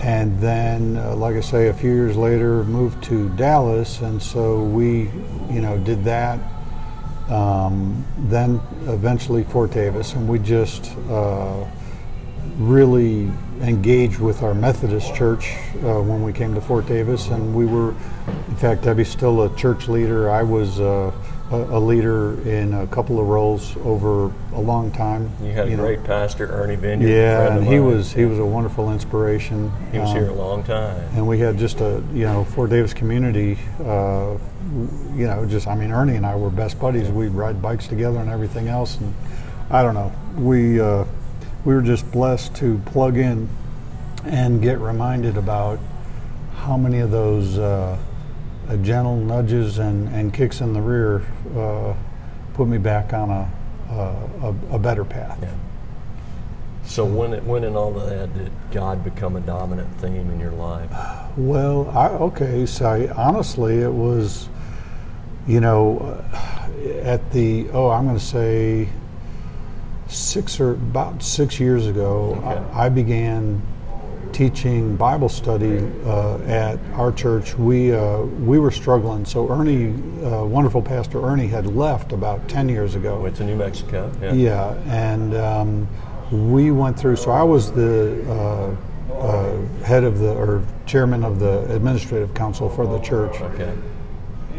And 0.02 0.38
then, 0.40 0.99
uh, 0.99 1.16
like 1.16 1.37
I 1.37 1.40
say, 1.40 1.68
a 1.68 1.75
few 1.75 1.90
years 1.90 2.16
later, 2.16 2.62
moved 2.64 3.02
to 3.04 3.28
Dallas, 3.30 4.02
and 4.02 4.23
so 4.23 4.62
we, 4.62 5.11
you 5.50 5.61
know, 5.61 5.78
did 5.78 6.04
that 6.04 6.38
um, 7.28 8.04
then 8.18 8.61
eventually 8.87 9.45
Fort 9.45 9.73
Davis, 9.73 10.14
and 10.14 10.28
we 10.28 10.38
just 10.38 10.97
uh, 11.09 11.64
really 12.59 13.30
engaged 13.61 14.18
with 14.18 14.42
our 14.42 14.54
Methodist 14.54 15.14
church 15.14 15.54
uh, 15.76 16.00
when 16.00 16.23
we 16.23 16.33
came 16.33 16.54
to 16.54 16.61
Fort 16.61 16.87
Davis, 16.87 17.28
and 17.28 17.54
we 17.54 17.66
were, 17.66 17.90
in 18.49 18.56
fact, 18.56 18.83
Debbie's 18.83 19.09
still 19.09 19.42
a 19.42 19.56
church 19.56 19.88
leader. 19.88 20.30
I 20.30 20.42
was 20.42 20.80
uh, 20.80 21.12
a, 21.50 21.56
a, 21.56 21.80
leader 21.80 22.40
in 22.48 22.74
a 22.74 22.86
couple 22.88 23.20
of 23.20 23.26
roles 23.26 23.76
over 23.78 24.32
a 24.52 24.60
long 24.60 24.90
time. 24.90 25.30
You 25.42 25.52
had 25.52 25.68
you 25.68 25.74
a 25.74 25.76
great 25.76 26.02
pastor, 26.04 26.50
Ernie 26.50 26.76
Vineyard. 26.76 27.08
Yeah, 27.08 27.56
and 27.56 27.66
he 27.66 27.78
was 27.78 28.12
he 28.12 28.24
was 28.24 28.38
a 28.38 28.44
wonderful 28.44 28.92
inspiration. 28.92 29.70
He 29.92 29.98
was 29.98 30.10
um, 30.10 30.16
here 30.16 30.28
a 30.28 30.34
long 30.34 30.64
time, 30.64 30.96
and 31.14 31.26
we 31.26 31.38
had 31.38 31.56
just 31.56 31.80
a 31.80 32.02
you 32.12 32.24
know 32.24 32.44
Fort 32.44 32.70
Davis 32.70 32.92
community. 32.92 33.58
Uh, 33.80 34.38
you 35.14 35.26
know, 35.26 35.46
just 35.46 35.68
I 35.68 35.76
mean, 35.76 35.92
Ernie 35.92 36.16
and 36.16 36.26
I 36.26 36.34
were 36.34 36.50
best 36.50 36.80
buddies. 36.80 37.08
We'd 37.08 37.28
ride 37.28 37.62
bikes 37.62 37.86
together 37.86 38.18
and 38.18 38.28
everything 38.28 38.66
else, 38.68 38.98
and 38.98 39.14
I 39.70 39.82
don't 39.82 39.94
know, 39.94 40.12
we 40.36 40.80
uh, 40.80 41.04
we 41.64 41.74
were 41.74 41.82
just 41.82 42.10
blessed 42.10 42.56
to 42.56 42.78
plug 42.86 43.16
in 43.16 43.48
and 44.24 44.60
get 44.60 44.80
reminded 44.80 45.36
about 45.36 45.78
how 46.56 46.76
many 46.76 46.98
of 46.98 47.12
those. 47.12 47.56
Uh, 47.58 47.96
uh, 48.68 48.76
gentle 48.76 49.16
nudges 49.16 49.78
and, 49.78 50.08
and 50.08 50.32
kicks 50.32 50.61
in 50.61 50.73
the 50.73 50.80
rear 50.80 51.23
uh, 51.56 51.94
put 52.54 52.66
me 52.68 52.78
back 52.78 53.12
on 53.12 53.30
a, 53.30 53.50
a, 53.90 54.54
a 54.73 54.78
better 54.78 55.04
path. 55.04 55.38
Yeah. 55.42 55.54
So 56.85 57.04
when 57.04 57.35
it, 57.35 57.42
when 57.42 57.64
in 57.64 57.76
all 57.76 57.99
of 57.99 58.08
that 58.08 58.32
did 58.35 58.52
God 58.70 59.02
become 59.02 59.37
a 59.37 59.40
dominant 59.40 59.88
theme 60.00 60.30
in 60.30 60.38
your 60.38 60.52
life? 60.52 60.90
Well, 61.37 61.90
I, 61.90 62.08
okay, 62.08 62.64
so 62.64 62.87
I, 62.87 63.08
honestly, 63.12 63.80
it 63.80 63.92
was, 63.92 64.49
you 65.46 65.61
know, 65.61 65.99
uh, 65.99 66.38
at 67.02 67.32
the 67.32 67.68
oh, 67.70 67.90
I'm 67.90 68.06
going 68.06 68.18
to 68.18 68.25
say 68.25 68.88
six 70.06 70.61
or 70.61 70.73
about 70.73 71.23
six 71.23 71.58
years 71.58 71.87
ago, 71.87 72.37
okay. 72.38 72.73
I, 72.73 72.87
I 72.87 72.88
began 72.88 73.61
teaching 74.33 74.97
Bible 74.97 75.28
study 75.28 75.78
uh, 76.04 76.38
at 76.38 76.78
our 76.95 77.12
church, 77.12 77.54
we 77.54 77.95
uh, 77.95 78.21
we 78.21 78.59
were 78.59 78.71
struggling. 78.71 79.25
So 79.25 79.49
Ernie, 79.50 79.90
uh, 80.25 80.45
wonderful 80.45 80.83
pastor 80.83 81.23
Ernie, 81.25 81.47
had 81.47 81.66
left 81.66 82.12
about 82.12 82.49
ten 82.49 82.68
years 82.68 82.95
ago. 82.95 83.21
Went 83.21 83.37
to 83.37 83.45
New 83.45 83.56
Mexico. 83.56 84.12
Yeah, 84.21 84.33
yeah 84.33 84.75
and 84.87 85.35
um, 85.35 85.88
we 86.52 86.71
went 86.71 86.99
through. 86.99 87.16
So 87.16 87.30
I 87.30 87.42
was 87.42 87.73
the 87.73 88.25
uh, 88.30 89.14
uh, 89.14 89.66
head 89.85 90.04
of 90.04 90.18
the 90.18 90.33
or 90.35 90.62
chairman 90.87 91.25
of 91.25 91.38
the 91.38 91.73
administrative 91.75 92.35
council 92.35 92.68
for 92.68 92.87
the 92.87 92.99
church. 93.00 93.40
Okay. 93.40 93.75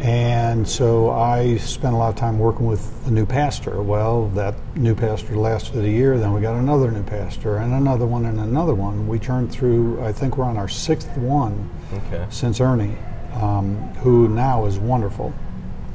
And 0.00 0.66
so 0.68 1.10
I 1.10 1.56
spent 1.56 1.92
a 1.92 1.96
lot 1.96 2.10
of 2.10 2.14
time 2.14 2.38
working 2.38 2.66
with 2.66 3.04
the 3.04 3.10
new 3.10 3.26
pastor. 3.26 3.82
Well, 3.82 4.28
that 4.28 4.54
new 4.76 4.94
pastor 4.94 5.36
lasted 5.36 5.84
a 5.84 5.90
year, 5.90 6.18
then 6.18 6.32
we 6.32 6.40
got 6.40 6.54
another 6.54 6.90
new 6.92 7.02
pastor, 7.02 7.56
and 7.56 7.72
another 7.74 8.06
one, 8.06 8.24
and 8.26 8.38
another 8.38 8.74
one. 8.74 9.08
We 9.08 9.18
turned 9.18 9.50
through, 9.50 10.02
I 10.04 10.12
think 10.12 10.36
we're 10.36 10.44
on 10.44 10.56
our 10.56 10.68
sixth 10.68 11.16
one 11.16 11.68
okay. 11.92 12.24
since 12.30 12.60
Ernie, 12.60 12.96
um, 13.34 13.76
who 13.94 14.28
now 14.28 14.66
is 14.66 14.78
wonderful. 14.78 15.34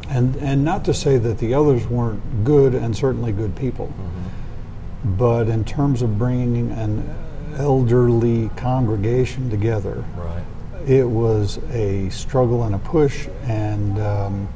And, 0.09 0.35
and 0.37 0.65
not 0.65 0.83
to 0.85 0.93
say 0.93 1.17
that 1.17 1.37
the 1.37 1.53
others 1.53 1.87
weren't 1.87 2.43
good 2.43 2.75
and 2.75 2.95
certainly 2.95 3.31
good 3.31 3.55
people, 3.55 3.87
mm-hmm. 3.87 5.15
but 5.15 5.47
in 5.47 5.63
terms 5.63 6.01
of 6.01 6.17
bringing 6.17 6.71
an 6.71 7.15
elderly 7.57 8.49
congregation 8.57 9.49
together, 9.49 10.03
right 10.17 10.43
it 10.87 11.07
was 11.07 11.57
a 11.71 12.09
struggle 12.09 12.63
and 12.63 12.75
a 12.75 12.79
push, 12.79 13.27
and 13.43 13.99
um, 13.99 14.47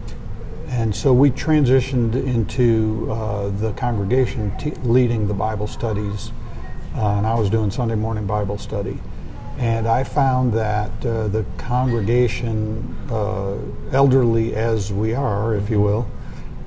and 0.68 0.94
so 0.94 1.14
we 1.14 1.32
transitioned 1.32 2.16
into 2.16 3.08
uh, 3.12 3.50
the 3.50 3.72
congregation 3.74 4.56
t- 4.58 4.72
leading 4.84 5.28
the 5.28 5.34
Bible 5.34 5.68
studies, 5.68 6.32
uh, 6.96 7.18
and 7.18 7.26
I 7.26 7.36
was 7.36 7.50
doing 7.50 7.72
Sunday 7.72 7.96
morning 7.96 8.26
Bible 8.26 8.58
study, 8.58 9.00
and 9.58 9.88
I 9.88 10.04
found 10.04 10.54
that 10.54 10.92
uh, 11.06 11.28
the 11.30 11.46
congregation, 11.58 12.96
uh, 13.10 13.58
elderly 13.92 14.56
as 14.56 14.92
we 14.92 15.14
are, 15.14 15.56
if 15.56 15.70
you 15.70 15.80
will, 15.80 16.10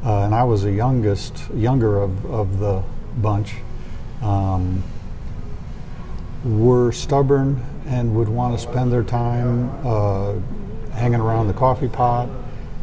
uh, 0.05 0.25
and 0.25 0.35
I 0.35 0.45
was 0.45 0.63
the 0.63 0.73
youngest, 0.73 1.51
younger 1.55 2.01
of, 2.01 2.25
of 2.27 2.59
the 2.59 2.83
bunch. 3.19 3.55
Um, 4.23 4.83
were 6.45 6.91
stubborn 6.91 7.63
and 7.91 8.15
would 8.17 8.29
want 8.29 8.57
to 8.57 8.63
spend 8.63 8.91
their 8.91 9.03
time 9.03 9.71
uh, 9.85 10.35
hanging 10.93 11.21
around 11.21 11.49
the 11.49 11.55
coffee 11.55 11.89
pot 11.89 12.29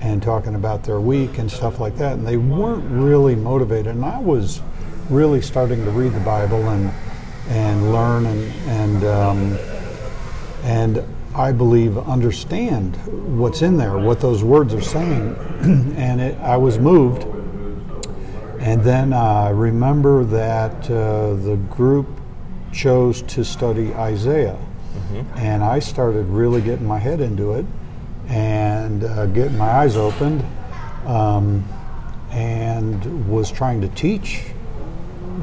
and 0.02 0.22
talking 0.22 0.54
about 0.54 0.84
their 0.84 1.00
week 1.00 1.40
and 1.40 1.52
stuff 1.52 1.80
like 1.80 1.98
that. 1.98 2.14
And 2.14 2.28
they 2.28 2.38
weren't 2.38 2.86
really 2.92 3.36
motivated. 3.36 3.96
And 3.96 4.06
I 4.06 4.20
was 4.20 4.62
really 5.10 5.42
starting 5.42 5.84
to 5.86 5.92
read 5.92 6.14
the 6.14 6.20
Bible 6.20 6.70
and 6.70 6.92
and 7.50 7.94
learn 7.94 8.26
and 8.26 8.54
and 8.68 9.04
um, 9.06 9.58
and 10.64 11.04
I 11.34 11.52
believe 11.52 11.98
understand 11.98 12.96
what's 13.38 13.62
in 13.62 13.78
there, 13.78 13.98
what 13.98 14.20
those 14.20 14.44
words 14.44 14.74
are 14.74 14.82
saying, 14.82 15.36
and 15.96 16.20
it, 16.20 16.38
I 16.40 16.58
was 16.58 16.80
moved. 16.80 17.24
And 18.60 18.84
then 18.84 19.14
I 19.14 19.50
remember 19.50 20.24
that 20.26 20.90
uh, 20.90 21.36
the 21.36 21.58
group 21.70 22.08
chose 22.74 23.22
to 23.24 23.46
study 23.46 23.94
Isaiah, 23.94 24.58
and 25.36 25.63
I 25.63 25.80
started 25.80 26.25
really 26.27 26.62
getting 26.62 26.86
my 26.88 27.00
head 27.00 27.22
into 27.22 27.54
it 27.54 27.66
and 28.27 29.04
uh, 29.04 29.25
getting 29.27 29.58
my 29.58 29.70
eyes 29.70 29.96
opened, 29.96 30.44
um, 31.06 31.63
and 32.32 33.30
was 33.30 33.51
trying 33.51 33.80
to 33.82 33.88
teach 33.89 34.44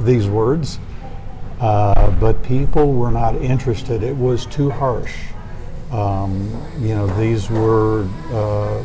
these 0.01 0.29
words, 0.29 0.79
uh, 1.61 2.11
but 2.21 2.43
people 2.43 2.93
were 2.93 3.11
not 3.11 3.35
interested. 3.37 4.03
It 4.03 4.17
was 4.17 4.45
too 4.47 4.71
harsh. 4.71 5.15
Um, 5.91 6.51
you 6.81 6.95
know, 6.95 7.07
these 7.19 7.49
were 7.49 8.07
uh, 8.33 8.85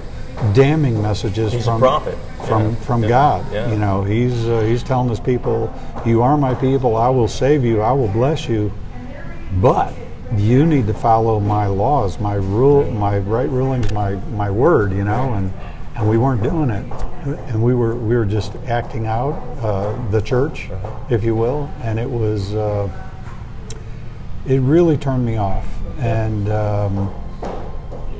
damning 0.53 1.01
messages 1.01 1.51
He's 1.51 1.65
from 1.65 1.79
prophet. 1.81 2.17
from 2.47 2.69
Yeah. 2.69 2.75
from 2.75 3.03
Yeah. 3.03 3.09
God. 3.09 3.45
Yeah. 3.51 3.69
You 3.71 3.77
know, 3.77 4.03
he's 4.03 4.47
uh, 4.47 4.61
he's 4.61 4.83
telling 4.83 5.09
his 5.09 5.19
people, 5.19 5.73
"You 6.05 6.21
are 6.21 6.37
my 6.37 6.53
people. 6.53 6.95
I 6.95 7.09
will 7.09 7.27
save 7.27 7.65
you. 7.65 7.81
I 7.81 7.91
will 7.91 8.07
bless 8.09 8.47
you." 8.47 8.71
But 9.59 9.93
you 10.35 10.65
need 10.65 10.87
to 10.87 10.93
follow 10.93 11.39
my 11.39 11.67
laws, 11.67 12.19
my 12.19 12.35
rule, 12.35 12.89
my 12.91 13.19
right 13.19 13.49
rulings, 13.49 13.91
my 13.91 14.15
my 14.31 14.49
word. 14.49 14.91
You 14.91 15.03
know, 15.03 15.33
and 15.33 15.53
and 15.95 16.09
we 16.09 16.17
weren't 16.17 16.43
doing 16.43 16.69
it, 16.69 16.85
and 17.49 17.63
we 17.63 17.73
were 17.73 17.95
we 17.95 18.15
were 18.15 18.25
just 18.25 18.55
acting 18.67 19.05
out 19.05 19.33
uh, 19.61 20.09
the 20.11 20.21
church, 20.21 20.69
if 21.09 21.23
you 21.23 21.35
will, 21.35 21.69
and 21.81 21.99
it 21.99 22.09
was 22.09 22.53
uh, 22.53 22.89
it 24.47 24.59
really 24.59 24.97
turned 24.97 25.25
me 25.25 25.37
off, 25.37 25.67
and. 25.97 26.49
Um, 26.49 27.13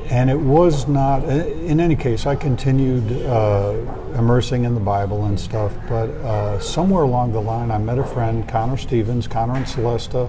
and 0.10 0.28
it 0.28 0.40
was 0.40 0.88
not 0.88 1.24
in 1.24 1.80
any 1.80 1.96
case 1.96 2.26
i 2.26 2.36
continued 2.36 3.12
uh, 3.28 3.76
immersing 4.18 4.66
in 4.66 4.74
the 4.74 4.80
bible 4.80 5.26
and 5.26 5.40
stuff 5.40 5.72
but 5.88 6.10
uh, 6.26 6.60
somewhere 6.60 7.04
along 7.04 7.32
the 7.32 7.40
line 7.40 7.70
i 7.70 7.78
met 7.78 8.00
a 8.00 8.04
friend 8.04 8.50
connor 8.50 8.76
stevens 8.76 9.28
connor 9.28 9.56
and 9.56 9.68
celesta 9.68 10.28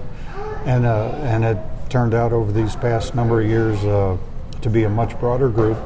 and, 0.65 0.85
uh, 0.85 1.09
and 1.23 1.43
it 1.43 1.57
turned 1.91 2.13
out 2.13 2.31
over 2.31 2.53
these 2.53 2.73
past 2.77 3.15
number 3.15 3.41
of 3.41 3.47
years 3.47 3.77
uh, 3.83 4.17
to 4.61 4.69
be 4.69 4.85
a 4.85 4.89
much 4.89 5.19
broader 5.19 5.49
group 5.49 5.77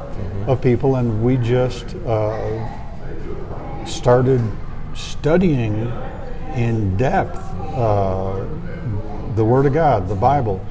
of 0.46 0.62
people 0.62 0.94
and 0.96 1.24
we 1.24 1.36
just 1.36 1.96
uh, 2.06 3.84
started 3.84 4.40
studying 4.94 5.92
in 6.54 6.96
depth 6.96 7.36
uh, 7.74 8.46
the 9.34 9.44
Word 9.44 9.66
of 9.66 9.74
God, 9.74 10.08
the 10.08 10.14
Bible. 10.14 10.64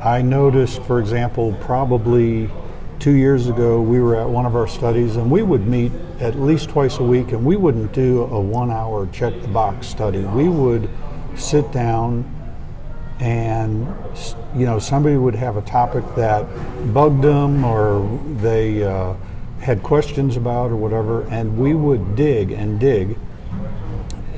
I 0.00 0.20
noticed, 0.20 0.82
for 0.82 0.98
example, 0.98 1.56
probably 1.60 2.50
two 2.98 3.12
years 3.12 3.46
ago, 3.46 3.80
we 3.80 4.00
were 4.00 4.16
at 4.16 4.28
one 4.28 4.46
of 4.46 4.56
our 4.56 4.66
studies 4.66 5.14
and 5.14 5.30
we 5.30 5.42
would 5.42 5.64
meet 5.64 5.92
at 6.18 6.34
least 6.34 6.70
twice 6.70 6.98
a 6.98 7.04
week 7.04 7.30
and 7.30 7.44
we 7.44 7.54
wouldn't 7.54 7.92
do 7.92 8.24
a 8.24 8.40
one 8.40 8.72
hour 8.72 9.08
check 9.12 9.32
the 9.42 9.48
box 9.48 9.86
study. 9.86 10.22
We 10.22 10.48
would 10.48 10.90
sit 11.36 11.70
down 11.70 12.41
and 13.22 13.86
you 14.54 14.66
know 14.66 14.78
somebody 14.78 15.16
would 15.16 15.34
have 15.34 15.56
a 15.56 15.62
topic 15.62 16.04
that 16.16 16.44
bugged 16.92 17.22
them 17.22 17.64
or 17.64 18.20
they 18.40 18.82
uh, 18.82 19.14
had 19.60 19.82
questions 19.82 20.36
about 20.36 20.70
or 20.70 20.76
whatever 20.76 21.22
and 21.28 21.56
we 21.56 21.72
would 21.72 22.16
dig 22.16 22.50
and 22.50 22.80
dig 22.80 23.16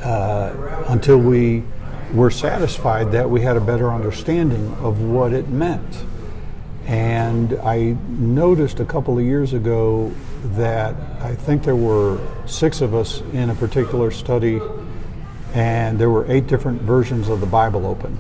uh, 0.03 0.85
until 0.88 1.19
we 1.19 1.64
were 2.12 2.31
satisfied 2.31 3.11
that 3.12 3.29
we 3.29 3.41
had 3.41 3.57
a 3.57 3.61
better 3.61 3.91
understanding 3.91 4.73
of 4.75 5.00
what 5.00 5.33
it 5.33 5.49
meant. 5.49 6.05
And 6.87 7.55
I 7.64 7.97
noticed 8.08 8.78
a 8.80 8.85
couple 8.85 9.19
of 9.19 9.25
years 9.25 9.54
ago 9.54 10.13
that 10.56 10.95
I 11.21 11.35
think 11.35 11.65
there 11.65 11.76
were 11.76 12.21
six 12.47 12.82
of 12.82 12.95
us 12.95 13.23
in 13.32 13.49
a 13.50 13.54
particular 13.54 14.11
study, 14.11 14.61
and 15.54 15.99
there 15.99 16.10
were 16.10 16.30
eight 16.30 16.47
different 16.47 16.82
versions 16.82 17.28
of 17.28 17.40
the 17.40 17.47
Bible 17.47 17.86
open, 17.86 18.19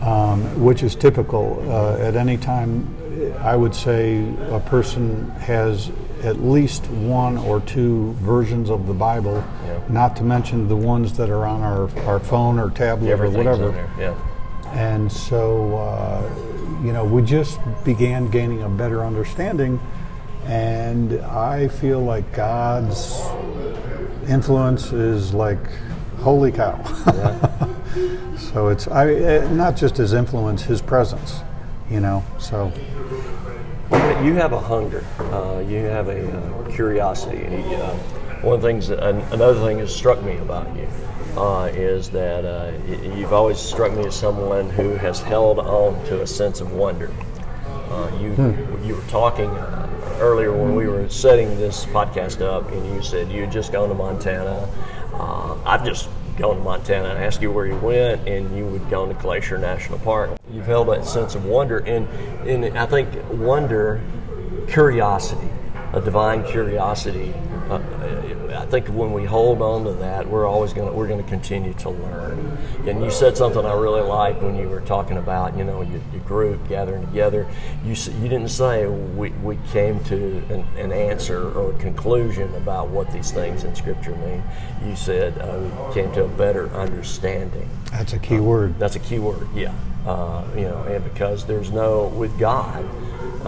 um, 0.00 0.62
which 0.62 0.82
is 0.82 0.94
typical. 0.94 1.62
Uh, 1.68 1.98
at 1.98 2.14
any 2.16 2.36
time, 2.36 2.94
I 3.40 3.56
would 3.56 3.74
say 3.74 4.24
a 4.50 4.60
person 4.60 5.30
has 5.40 5.90
at 6.22 6.40
least 6.40 6.86
one 6.90 7.36
or 7.38 7.60
two 7.60 8.12
versions 8.14 8.70
of 8.70 8.86
the 8.86 8.94
Bible, 8.94 9.44
not 9.88 10.16
to 10.16 10.22
mention 10.24 10.68
the 10.68 10.76
ones 10.76 11.16
that 11.16 11.30
are 11.30 11.44
on 11.46 11.62
our, 11.62 11.90
our 12.06 12.18
phone 12.20 12.58
or 12.58 12.70
tablet 12.70 13.08
or 13.20 13.30
whatever. 13.30 13.90
Yeah. 13.98 14.14
And 14.72 15.10
so, 15.10 15.76
uh, 15.76 16.82
you 16.84 16.92
know, 16.92 17.04
we 17.04 17.22
just 17.22 17.58
began 17.84 18.28
gaining 18.28 18.62
a 18.62 18.68
better 18.68 19.04
understanding, 19.04 19.80
and 20.44 21.20
I 21.22 21.68
feel 21.68 22.00
like 22.00 22.32
God's 22.34 23.20
influence 24.28 24.92
is 24.92 25.32
like, 25.34 25.58
holy 26.26 26.50
cow. 26.50 26.76
so 28.36 28.66
it's 28.66 28.88
I, 28.88 29.14
eh, 29.14 29.48
not 29.52 29.76
just 29.76 29.96
His 29.96 30.12
influence, 30.12 30.60
His 30.60 30.82
presence, 30.82 31.42
you 31.88 32.00
know. 32.00 32.24
So 32.38 32.72
You 34.24 34.34
have 34.34 34.52
a 34.52 34.58
hunger. 34.58 35.04
Uh, 35.20 35.60
you 35.60 35.84
have 35.84 36.08
a 36.08 36.36
uh, 36.36 36.68
curiosity. 36.72 37.46
Uh, 37.46 37.94
one 38.42 38.56
of 38.56 38.62
the 38.62 38.66
things, 38.66 38.88
that, 38.88 38.98
an- 39.08 39.20
another 39.32 39.60
thing 39.64 39.78
that 39.78 39.86
struck 39.88 40.20
me 40.24 40.36
about 40.38 40.66
you 40.74 40.88
uh, 41.36 41.66
is 41.72 42.10
that 42.10 42.44
uh, 42.44 42.72
you've 43.16 43.32
always 43.32 43.58
struck 43.58 43.92
me 43.92 44.04
as 44.04 44.16
someone 44.16 44.68
who 44.68 44.96
has 44.96 45.20
held 45.22 45.60
on 45.60 46.04
to 46.06 46.22
a 46.22 46.26
sense 46.26 46.60
of 46.60 46.72
wonder. 46.72 47.08
Uh, 47.88 48.10
you 48.20 48.30
you 48.84 48.96
were 48.96 49.08
talking 49.08 49.48
uh, 49.50 50.18
earlier 50.18 50.50
when 50.50 50.74
we 50.74 50.88
were 50.88 51.08
setting 51.08 51.48
this 51.56 51.84
podcast 51.86 52.40
up, 52.40 52.68
and 52.72 52.84
you 52.92 53.00
said 53.00 53.30
you 53.30 53.42
had 53.42 53.52
just 53.52 53.70
gone 53.70 53.88
to 53.88 53.94
Montana. 53.94 54.68
Uh, 55.14 55.56
I've 55.64 55.84
just 55.84 56.08
gone 56.36 56.56
to 56.56 56.62
Montana. 56.62 57.08
I 57.08 57.24
asked 57.24 57.42
you 57.42 57.50
where 57.50 57.66
you 57.66 57.76
went, 57.76 58.28
and 58.28 58.56
you 58.56 58.66
would 58.66 58.88
go 58.90 59.06
to 59.06 59.14
Glacier 59.14 59.58
National 59.58 59.98
Park. 59.98 60.30
You've 60.50 60.66
held 60.66 60.88
that 60.88 61.04
sense 61.06 61.34
of 61.34 61.44
wonder, 61.44 61.78
and 61.78 62.08
and 62.48 62.78
I 62.78 62.86
think 62.86 63.08
wonder, 63.30 64.00
curiosity, 64.68 65.48
a 65.92 66.00
divine 66.00 66.44
curiosity. 66.44 67.34
Uh, 67.70 67.80
I 68.66 68.68
think 68.68 68.88
when 68.88 69.12
we 69.12 69.24
hold 69.24 69.62
on 69.62 69.84
to 69.84 69.92
that, 69.92 70.28
we're 70.28 70.44
always 70.44 70.72
going 70.72 70.88
to 70.88 70.92
we're 70.92 71.06
going 71.06 71.22
to 71.22 71.30
continue 71.30 71.72
to 71.74 71.90
learn. 71.90 72.58
And 72.88 73.00
you 73.04 73.12
said 73.12 73.36
something 73.36 73.64
I 73.64 73.74
really 73.74 74.00
liked 74.00 74.42
when 74.42 74.56
you 74.56 74.68
were 74.68 74.80
talking 74.80 75.18
about 75.18 75.56
you 75.56 75.62
know 75.62 75.82
your, 75.82 76.00
your 76.12 76.22
group 76.24 76.68
gathering 76.68 77.06
together. 77.06 77.46
You 77.84 77.90
you 77.90 78.28
didn't 78.28 78.48
say 78.48 78.88
we, 78.88 79.30
we 79.30 79.56
came 79.70 80.02
to 80.06 80.38
an, 80.48 80.66
an 80.76 80.90
answer 80.90 81.48
or 81.52 81.70
a 81.70 81.78
conclusion 81.78 82.52
about 82.56 82.88
what 82.88 83.12
these 83.12 83.30
things 83.30 83.62
in 83.62 83.72
Scripture 83.76 84.16
mean. 84.16 84.42
You 84.84 84.96
said 84.96 85.38
uh, 85.38 85.60
we 85.86 85.94
came 85.94 86.12
to 86.14 86.24
a 86.24 86.28
better 86.28 86.68
understanding. 86.70 87.70
that's 87.92 88.14
a 88.14 88.18
key 88.18 88.40
word. 88.40 88.80
That's 88.80 88.96
a 88.96 89.00
key 89.00 89.20
word, 89.20 89.46
yeah. 89.54 89.72
Uh, 90.04 90.44
you 90.56 90.62
know, 90.62 90.82
and 90.82 91.04
because 91.04 91.46
there's 91.46 91.70
no 91.70 92.08
with 92.08 92.36
God, 92.36 92.84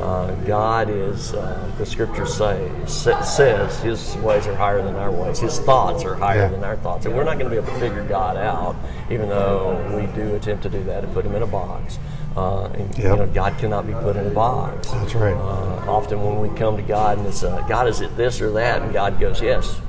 uh, 0.02 0.34
God 0.46 0.88
is 0.90 1.34
uh, 1.34 1.70
the 1.78 1.84
scriptures 1.86 2.32
say 2.34 2.70
says 2.86 3.78
His 3.80 4.16
ways 4.18 4.46
are 4.46 4.54
higher 4.54 4.82
than 4.82 4.94
our 4.96 5.10
ways. 5.10 5.38
His 5.38 5.58
thoughts 5.60 6.04
are 6.04 6.14
higher 6.14 6.42
Yeah. 6.42 6.48
than 6.48 6.64
our 6.64 6.76
thoughts, 6.76 7.06
and 7.06 7.14
we're 7.16 7.24
not 7.24 7.38
going 7.38 7.50
to 7.50 7.50
be 7.50 7.56
able 7.56 7.72
to 7.72 7.80
figure 7.80 8.04
God 8.08 8.36
out, 8.36 8.76
even 9.10 9.28
though 9.28 9.76
we 9.96 10.06
do 10.20 10.34
attempt 10.34 10.62
to 10.64 10.68
do 10.68 10.82
that 10.84 11.04
and 11.04 11.12
put 11.12 11.24
Him 11.24 11.34
in 11.34 11.42
a 11.42 11.46
box. 11.46 11.98
Uh, 12.36 12.66
and 12.66 12.96
you 12.98 13.04
know, 13.04 13.26
God 13.26 13.58
cannot 13.58 13.86
be 13.86 13.92
put 13.94 14.14
in 14.16 14.26
a 14.26 14.30
box. 14.30 14.90
That's 14.92 15.14
right. 15.14 15.34
Uh, 15.34 15.90
often 15.90 16.22
when 16.22 16.38
we 16.40 16.56
come 16.56 16.76
to 16.76 16.82
God 16.82 17.18
and 17.18 17.26
it's 17.26 17.42
uh, 17.42 17.60
God, 17.68 17.88
is 17.88 18.00
it 18.00 18.16
this 18.16 18.40
or 18.40 18.50
that? 18.52 18.82
And 18.82 18.92
God 18.92 19.18
goes, 19.18 19.42
yes, 19.42 19.80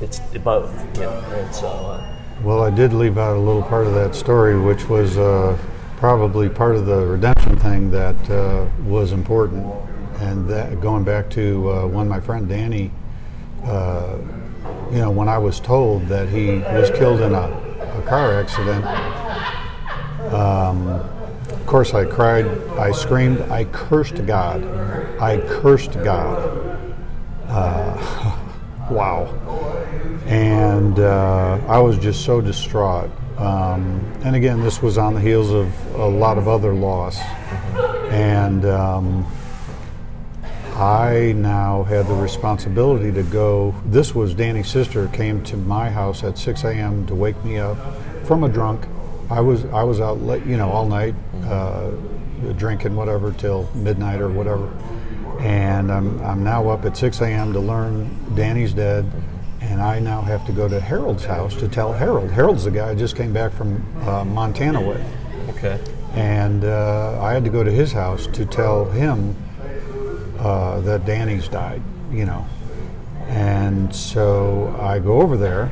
it's 0.00 0.20
both. 0.42 0.72
You 0.96 1.02
know, 1.02 1.10
and 1.10 1.54
so. 1.54 1.66
Uh, 1.68 2.16
Well, 2.42 2.62
I 2.62 2.70
did 2.70 2.94
leave 2.94 3.18
out 3.18 3.36
a 3.36 3.38
little 3.40 3.62
part 3.62 3.86
of 3.86 3.92
that 3.94 4.14
story, 4.14 4.58
which 4.58 4.88
was 4.88 5.18
uh, 5.18 5.58
probably 6.00 6.48
part 6.48 6.74
of 6.74 6.86
the 6.86 7.06
redemption 7.06 7.58
thing 7.58 7.90
that 7.90 8.30
uh, 8.30 8.66
was 8.84 9.12
important. 9.12 9.70
And 10.18 10.48
that 10.48 10.80
going 10.80 11.04
back 11.04 11.28
to 11.30 11.70
uh, 11.70 11.86
when 11.86 12.08
my 12.08 12.20
friend 12.20 12.48
Danny, 12.48 12.90
uh, 13.64 14.16
you 14.90 14.98
know, 14.98 15.10
when 15.10 15.28
I 15.28 15.36
was 15.36 15.60
told 15.60 16.06
that 16.08 16.28
he 16.30 16.58
was 16.58 16.90
killed 16.90 17.20
in 17.20 17.34
a, 17.34 17.48
a 17.98 18.02
car 18.06 18.40
accident, 18.40 18.84
um, 20.32 20.88
of 20.88 21.66
course 21.66 21.92
I 21.92 22.06
cried, 22.06 22.46
I 22.78 22.92
screamed, 22.92 23.42
I 23.42 23.64
cursed 23.64 24.26
God. 24.26 24.64
I 25.20 25.38
cursed 25.48 25.92
God. 26.02 26.88
Uh, 27.46 28.36
wow 28.90 29.36
and 30.26 31.00
uh, 31.00 31.60
I 31.66 31.80
was 31.80 31.98
just 31.98 32.24
so 32.24 32.40
distraught. 32.40 33.10
Um, 33.40 34.12
and 34.22 34.36
again, 34.36 34.60
this 34.60 34.82
was 34.82 34.98
on 34.98 35.14
the 35.14 35.20
heels 35.20 35.50
of 35.50 35.94
a 35.94 36.06
lot 36.06 36.36
of 36.36 36.46
other 36.46 36.74
loss, 36.74 37.18
and 38.10 38.64
um, 38.66 39.26
I 40.74 41.32
now 41.36 41.84
had 41.84 42.06
the 42.06 42.14
responsibility 42.14 43.10
to 43.12 43.22
go. 43.22 43.74
This 43.86 44.14
was 44.14 44.34
Danny's 44.34 44.68
sister 44.68 45.08
came 45.08 45.42
to 45.44 45.56
my 45.56 45.88
house 45.88 46.22
at 46.22 46.36
6 46.36 46.64
a.m. 46.64 47.06
to 47.06 47.14
wake 47.14 47.42
me 47.44 47.58
up 47.58 47.78
from 48.24 48.44
a 48.44 48.48
drunk 48.48 48.86
I 49.30 49.40
was 49.40 49.64
I 49.66 49.84
was 49.84 50.00
out 50.00 50.18
you 50.44 50.56
know, 50.56 50.70
all 50.70 50.86
night, 50.86 51.14
uh, 51.44 51.90
drinking 52.56 52.96
whatever 52.96 53.32
till 53.32 53.70
midnight 53.76 54.20
or 54.20 54.28
whatever, 54.28 54.68
and 55.38 55.92
I'm 55.92 56.20
I'm 56.22 56.42
now 56.42 56.68
up 56.68 56.84
at 56.84 56.96
6 56.96 57.20
a.m. 57.20 57.52
to 57.52 57.60
learn 57.60 58.34
Danny's 58.34 58.74
dead, 58.74 59.08
and 59.70 59.80
I 59.80 60.00
now 60.00 60.20
have 60.22 60.44
to 60.46 60.52
go 60.52 60.66
to 60.68 60.80
Harold's 60.80 61.24
house 61.24 61.54
to 61.56 61.68
tell 61.68 61.92
Harold. 61.92 62.30
Harold's 62.32 62.64
the 62.64 62.72
guy 62.72 62.90
I 62.90 62.94
just 62.96 63.14
came 63.16 63.32
back 63.32 63.52
from 63.52 63.80
uh, 64.06 64.24
Montana 64.24 64.80
with, 64.80 65.00
Okay. 65.50 65.78
and 66.14 66.64
uh, 66.64 67.22
I 67.22 67.32
had 67.32 67.44
to 67.44 67.50
go 67.50 67.62
to 67.62 67.70
his 67.70 67.92
house 67.92 68.26
to 68.28 68.44
tell 68.44 68.84
him 68.90 69.36
uh, 70.40 70.80
that 70.80 71.06
Danny's 71.06 71.46
died, 71.46 71.82
you 72.10 72.24
know. 72.24 72.44
And 73.28 73.94
so 73.94 74.76
I 74.80 74.98
go 74.98 75.22
over 75.22 75.36
there, 75.36 75.70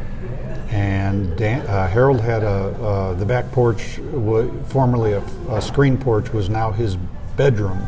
and 0.70 1.36
Dan, 1.36 1.66
uh, 1.66 1.88
Harold 1.88 2.20
had 2.20 2.44
a 2.44 2.46
uh, 2.80 3.14
the 3.14 3.26
back 3.26 3.50
porch, 3.50 3.98
wa 3.98 4.46
formerly 4.66 5.12
a, 5.14 5.22
a 5.50 5.60
screen 5.60 5.98
porch, 5.98 6.32
was 6.32 6.48
now 6.48 6.70
his 6.70 6.96
bedroom, 7.36 7.80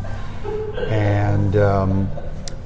and 0.89 1.55
um, 1.55 2.09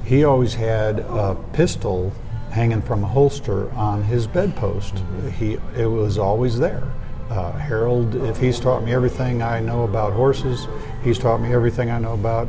he 0.03 0.23
always 0.23 0.55
had 0.55 0.99
a 1.01 1.35
pistol 1.53 2.11
hanging 2.55 2.81
from 2.81 3.03
a 3.03 3.07
holster 3.07 3.69
on 3.73 4.01
his 4.01 4.27
bedpost. 4.27 5.03
He 5.37 5.57
it 5.77 5.87
was 5.87 6.17
always 6.17 6.57
there. 6.57 6.83
Uh, 7.29 7.51
Harold, 7.51 8.15
if 8.15 8.39
he's 8.39 8.61
taught 8.61 8.81
me 8.83 8.93
everything 8.93 9.41
I 9.41 9.59
know 9.59 9.83
about 9.83 10.13
horses, 10.13 10.65
he's 11.03 11.19
taught 11.19 11.41
me 11.41 11.53
everything 11.53 11.91
I 11.91 11.99
know 11.99 12.13
about 12.13 12.47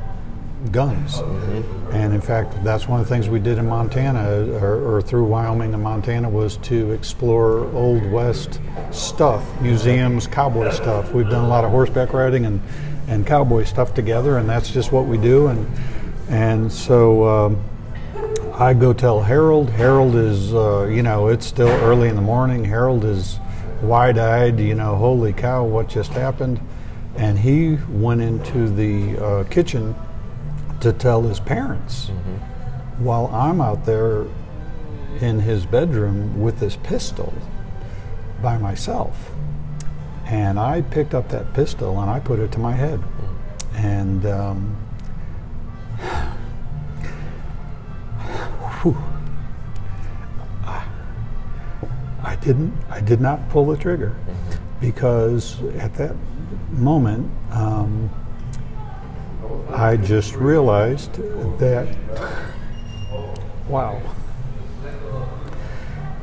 guns. 0.70 1.18
And 1.90 2.14
in 2.14 2.20
fact, 2.20 2.62
that's 2.62 2.86
one 2.86 3.00
of 3.00 3.08
the 3.08 3.14
things 3.14 3.28
we 3.28 3.40
did 3.40 3.58
in 3.58 3.66
Montana 3.66 4.46
or, 4.62 4.96
or 4.96 5.02
through 5.02 5.24
Wyoming 5.24 5.74
and 5.74 5.82
Montana 5.82 6.28
was 6.28 6.58
to 6.58 6.92
explore 6.92 7.66
Old 7.74 8.08
West 8.12 8.60
stuff, 8.92 9.42
museums, 9.60 10.28
cowboy 10.28 10.70
stuff. 10.70 11.12
We've 11.12 11.28
done 11.28 11.44
a 11.44 11.48
lot 11.48 11.64
of 11.64 11.70
horseback 11.70 12.12
riding 12.12 12.46
and, 12.46 12.60
and 13.08 13.26
cowboy 13.26 13.64
stuff 13.64 13.92
together, 13.92 14.38
and 14.38 14.48
that's 14.48 14.70
just 14.70 14.92
what 14.92 15.06
we 15.06 15.18
do. 15.18 15.48
And 15.48 15.66
and 16.28 16.72
so 16.72 17.24
um, 17.24 17.64
I 18.58 18.72
go 18.72 18.94
tell 18.94 19.20
Harold. 19.20 19.68
Harold 19.68 20.14
is, 20.14 20.54
uh, 20.54 20.86
you 20.86 21.02
know, 21.02 21.28
it's 21.28 21.44
still 21.44 21.68
early 21.68 22.08
in 22.08 22.16
the 22.16 22.22
morning. 22.22 22.64
Harold 22.64 23.04
is 23.04 23.38
wide-eyed, 23.82 24.58
you 24.58 24.74
know, 24.74 24.96
holy 24.96 25.34
cow, 25.34 25.62
what 25.62 25.90
just 25.90 26.12
happened? 26.12 26.58
And 27.16 27.38
he 27.38 27.74
went 27.90 28.22
into 28.22 28.70
the 28.70 29.22
uh, 29.22 29.44
kitchen 29.44 29.94
to 30.80 30.90
tell 30.94 31.20
his 31.20 31.38
parents 31.38 32.10
while 32.96 33.26
I'm 33.26 33.60
out 33.60 33.84
there 33.84 34.24
in 35.20 35.40
his 35.40 35.66
bedroom 35.66 36.40
with 36.40 36.58
this 36.58 36.76
pistol 36.76 37.34
by 38.40 38.56
myself. 38.56 39.32
And 40.24 40.58
I 40.58 40.80
picked 40.80 41.12
up 41.12 41.28
that 41.28 41.52
pistol 41.52 42.00
and 42.00 42.10
I 42.10 42.20
put 42.20 42.38
it 42.38 42.52
to 42.52 42.58
my 42.58 42.72
head. 42.72 43.02
And 43.74 44.24
um, 44.24 44.85
whew, 48.92 48.96
I, 50.64 50.84
I 52.22 52.36
didn't. 52.36 52.72
I 52.88 53.00
did 53.00 53.20
not 53.20 53.48
pull 53.50 53.66
the 53.66 53.76
trigger 53.76 54.14
because 54.80 55.62
at 55.76 55.94
that 55.94 56.14
moment, 56.70 57.30
um, 57.50 58.10
I 59.70 59.96
just 59.96 60.34
realized 60.34 61.14
that, 61.58 61.96
wow, 63.68 64.00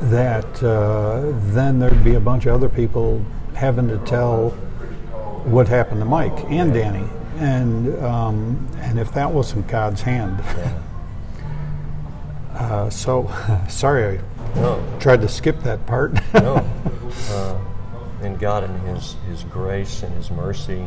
that 0.01 0.63
uh, 0.63 1.31
then 1.53 1.79
there'd 1.79 2.03
be 2.03 2.15
a 2.15 2.19
bunch 2.19 2.45
of 2.45 2.53
other 2.53 2.69
people 2.69 3.23
having 3.55 3.87
to 3.87 3.97
tell 3.99 4.49
what 5.45 5.67
happened 5.67 5.99
to 5.99 6.05
Mike 6.05 6.45
and 6.49 6.73
Danny, 6.73 7.07
and 7.37 8.01
um, 8.03 8.67
and 8.77 8.99
if 8.99 9.13
that 9.13 9.31
wasn't 9.31 9.67
God's 9.67 10.01
hand. 10.01 10.41
Uh, 12.53 12.89
so, 12.89 13.29
sorry, 13.69 14.19
I 14.19 14.55
No, 14.59 14.83
tried 14.99 15.21
to 15.21 15.27
skip 15.27 15.61
that 15.63 15.85
part. 15.85 16.13
no. 16.33 16.65
Uh, 17.29 17.57
and 18.23 18.39
God, 18.39 18.63
in 18.63 18.71
His 18.95 19.15
His 19.29 19.43
grace 19.43 20.01
and 20.01 20.13
His 20.15 20.31
mercy, 20.31 20.83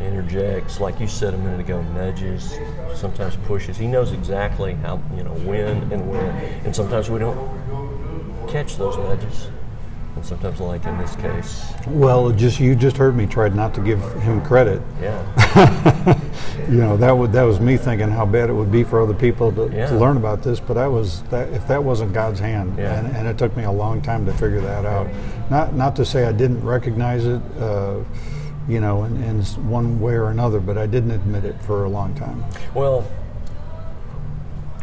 interjects, 0.00 0.78
like 0.80 1.00
you 1.00 1.08
said 1.08 1.34
a 1.34 1.38
minute 1.38 1.58
ago, 1.60 1.82
nudges, 1.94 2.56
sometimes 2.94 3.34
pushes. 3.46 3.76
He 3.76 3.88
knows 3.88 4.12
exactly 4.12 4.74
how, 4.74 5.02
you 5.16 5.24
know, 5.24 5.32
when 5.34 5.92
and 5.92 6.08
where. 6.08 6.30
And 6.64 6.74
sometimes 6.74 7.10
we 7.10 7.18
don't 7.18 7.36
catch 8.48 8.76
those 8.76 8.96
nudges. 8.98 9.48
And 10.14 10.24
sometimes, 10.24 10.60
like 10.60 10.84
in 10.86 10.96
this 10.98 11.16
case, 11.16 11.64
well, 11.88 12.30
just 12.30 12.60
you 12.60 12.76
just 12.76 12.96
heard 12.96 13.16
me 13.16 13.26
tried 13.26 13.54
not 13.56 13.74
to 13.74 13.80
give 13.80 14.00
him 14.22 14.40
credit. 14.44 14.80
yeah, 15.02 15.20
you 16.68 16.74
know 16.78 16.96
that 16.96 17.12
would 17.12 17.32
that 17.32 17.42
was 17.42 17.60
me 17.60 17.76
thinking 17.76 18.08
how 18.08 18.24
bad 18.26 18.50
it 18.50 18.52
would 18.52 18.70
be 18.70 18.84
for 18.84 19.00
other 19.02 19.14
people 19.14 19.50
to, 19.52 19.70
Yeah. 19.74 19.86
to 19.86 19.96
learn 19.96 20.16
about 20.16 20.42
this 20.42 20.60
but 20.60 20.74
that 20.74 20.86
was 20.86 21.22
that 21.24 21.48
if 21.52 21.66
that 21.68 21.82
wasn't 21.82 22.12
god's 22.12 22.40
hand 22.40 22.74
Yeah. 22.78 22.98
and, 22.98 23.16
and 23.16 23.26
it 23.28 23.38
took 23.38 23.56
me 23.56 23.64
a 23.64 23.72
long 23.72 24.00
time 24.02 24.24
to 24.26 24.32
figure 24.32 24.60
that 24.60 24.84
out 24.84 25.08
not 25.50 25.74
not 25.74 25.96
to 25.96 26.04
say 26.04 26.24
i 26.26 26.32
didn't 26.32 26.62
recognize 26.64 27.24
it 27.26 27.40
uh, 27.60 27.96
you 28.68 28.80
know 28.80 29.04
in, 29.04 29.22
in 29.22 29.42
one 29.68 29.98
way 30.00 30.14
or 30.14 30.28
another 30.30 30.60
but 30.60 30.76
i 30.78 30.86
didn't 30.86 31.10
admit 31.12 31.44
it 31.44 31.60
for 31.62 31.84
a 31.84 31.88
long 31.88 32.14
time 32.14 32.44
Well, 32.74 33.04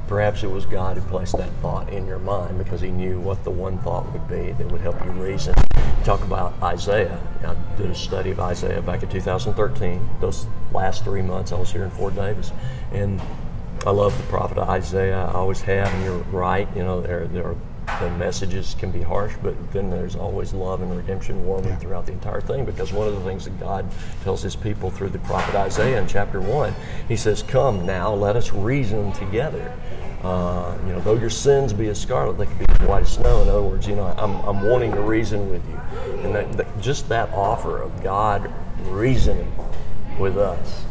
perhaps 0.08 0.44
it 0.44 0.52
was 0.52 0.66
God 0.68 0.98
who 0.98 1.04
placed 1.10 1.36
that 1.38 1.50
thought 1.64 1.90
in 1.92 2.06
your 2.06 2.20
mind 2.20 2.58
because 2.60 2.80
He 2.82 2.90
knew 2.90 3.20
what 3.20 3.44
the 3.44 3.50
one 3.52 3.80
thought 3.80 4.12
would 4.14 4.28
be 4.28 4.52
that 4.52 4.68
would 4.72 4.82
help 4.82 5.04
you 5.04 5.10
reason. 5.12 5.56
Talk 6.04 6.22
about 6.24 6.54
Isaiah. 6.62 7.20
I 7.44 7.56
did 7.78 7.90
a 7.90 7.96
study 7.96 8.32
of 8.32 8.40
Isaiah 8.40 8.82
back 8.82 9.04
in 9.04 9.10
2013. 9.10 10.10
Those 10.22 10.46
last 10.72 11.04
three 11.04 11.22
months 11.22 11.52
I 11.52 11.58
was 11.58 11.72
here 11.72 11.84
in 11.84 11.90
Fort 11.90 12.16
Davis, 12.16 12.52
and 12.92 13.22
I 13.86 13.92
love 13.92 14.18
the 14.18 14.24
prophet 14.26 14.58
Isaiah. 14.58 15.26
I 15.26 15.34
always 15.34 15.62
have, 15.62 15.88
and 15.88 16.04
you're 16.04 16.18
right. 16.32 16.68
You 16.76 16.84
know, 16.84 17.02
there 17.02 17.28
there 17.28 17.48
are. 17.48 17.56
The 18.00 18.10
messages 18.12 18.76
can 18.78 18.92
be 18.92 19.02
harsh, 19.02 19.34
but 19.42 19.56
then 19.72 19.90
there's 19.90 20.16
always 20.16 20.54
love 20.54 20.82
and 20.82 20.96
redemption 20.96 21.46
warming 21.46 21.70
Yeah. 21.70 21.76
throughout 21.78 22.06
the 22.06 22.12
entire 22.14 22.42
thing. 22.42 22.66
Because 22.66 22.92
one 22.92 23.08
of 23.08 23.14
the 23.16 23.22
things 23.22 23.46
that 23.46 23.60
God 23.60 23.86
tells 24.24 24.42
His 24.42 24.56
people 24.56 24.90
through 24.90 25.10
the 25.10 25.20
prophet 25.20 25.56
Isaiah 25.56 26.00
in 26.00 26.08
chapter 26.08 26.42
one, 26.42 26.74
He 27.08 27.16
says, 27.16 27.44
"Come 27.44 27.86
now, 27.86 28.14
let 28.14 28.36
us 28.36 28.52
reason 28.52 29.12
together." 29.14 29.72
Uh, 30.24 30.74
you 30.88 30.94
know, 30.94 31.00
though 31.02 31.14
your 31.14 31.30
sins 31.30 31.72
be 31.72 31.88
as 31.88 32.02
scarlet, 32.02 32.38
they 32.38 32.48
can 32.48 32.58
be 32.58 32.66
as 32.68 32.80
white 32.88 33.04
as 33.04 33.10
snow. 33.10 33.44
In 33.44 33.50
other 33.50 33.62
words, 33.62 33.88
you 33.88 33.96
know, 33.96 34.12
I'm, 34.18 34.36
I'm 34.46 34.68
wanting 34.68 34.92
to 34.94 35.02
reason 35.02 35.52
with 35.52 35.62
you, 35.70 35.80
and 36.24 36.34
that, 36.34 36.52
that, 36.54 36.82
just 36.82 37.08
that 37.10 37.30
offer 37.32 37.80
of 37.80 38.02
God 38.02 38.52
reasoning 38.86 39.54
with 40.18 40.38
us 40.38 40.84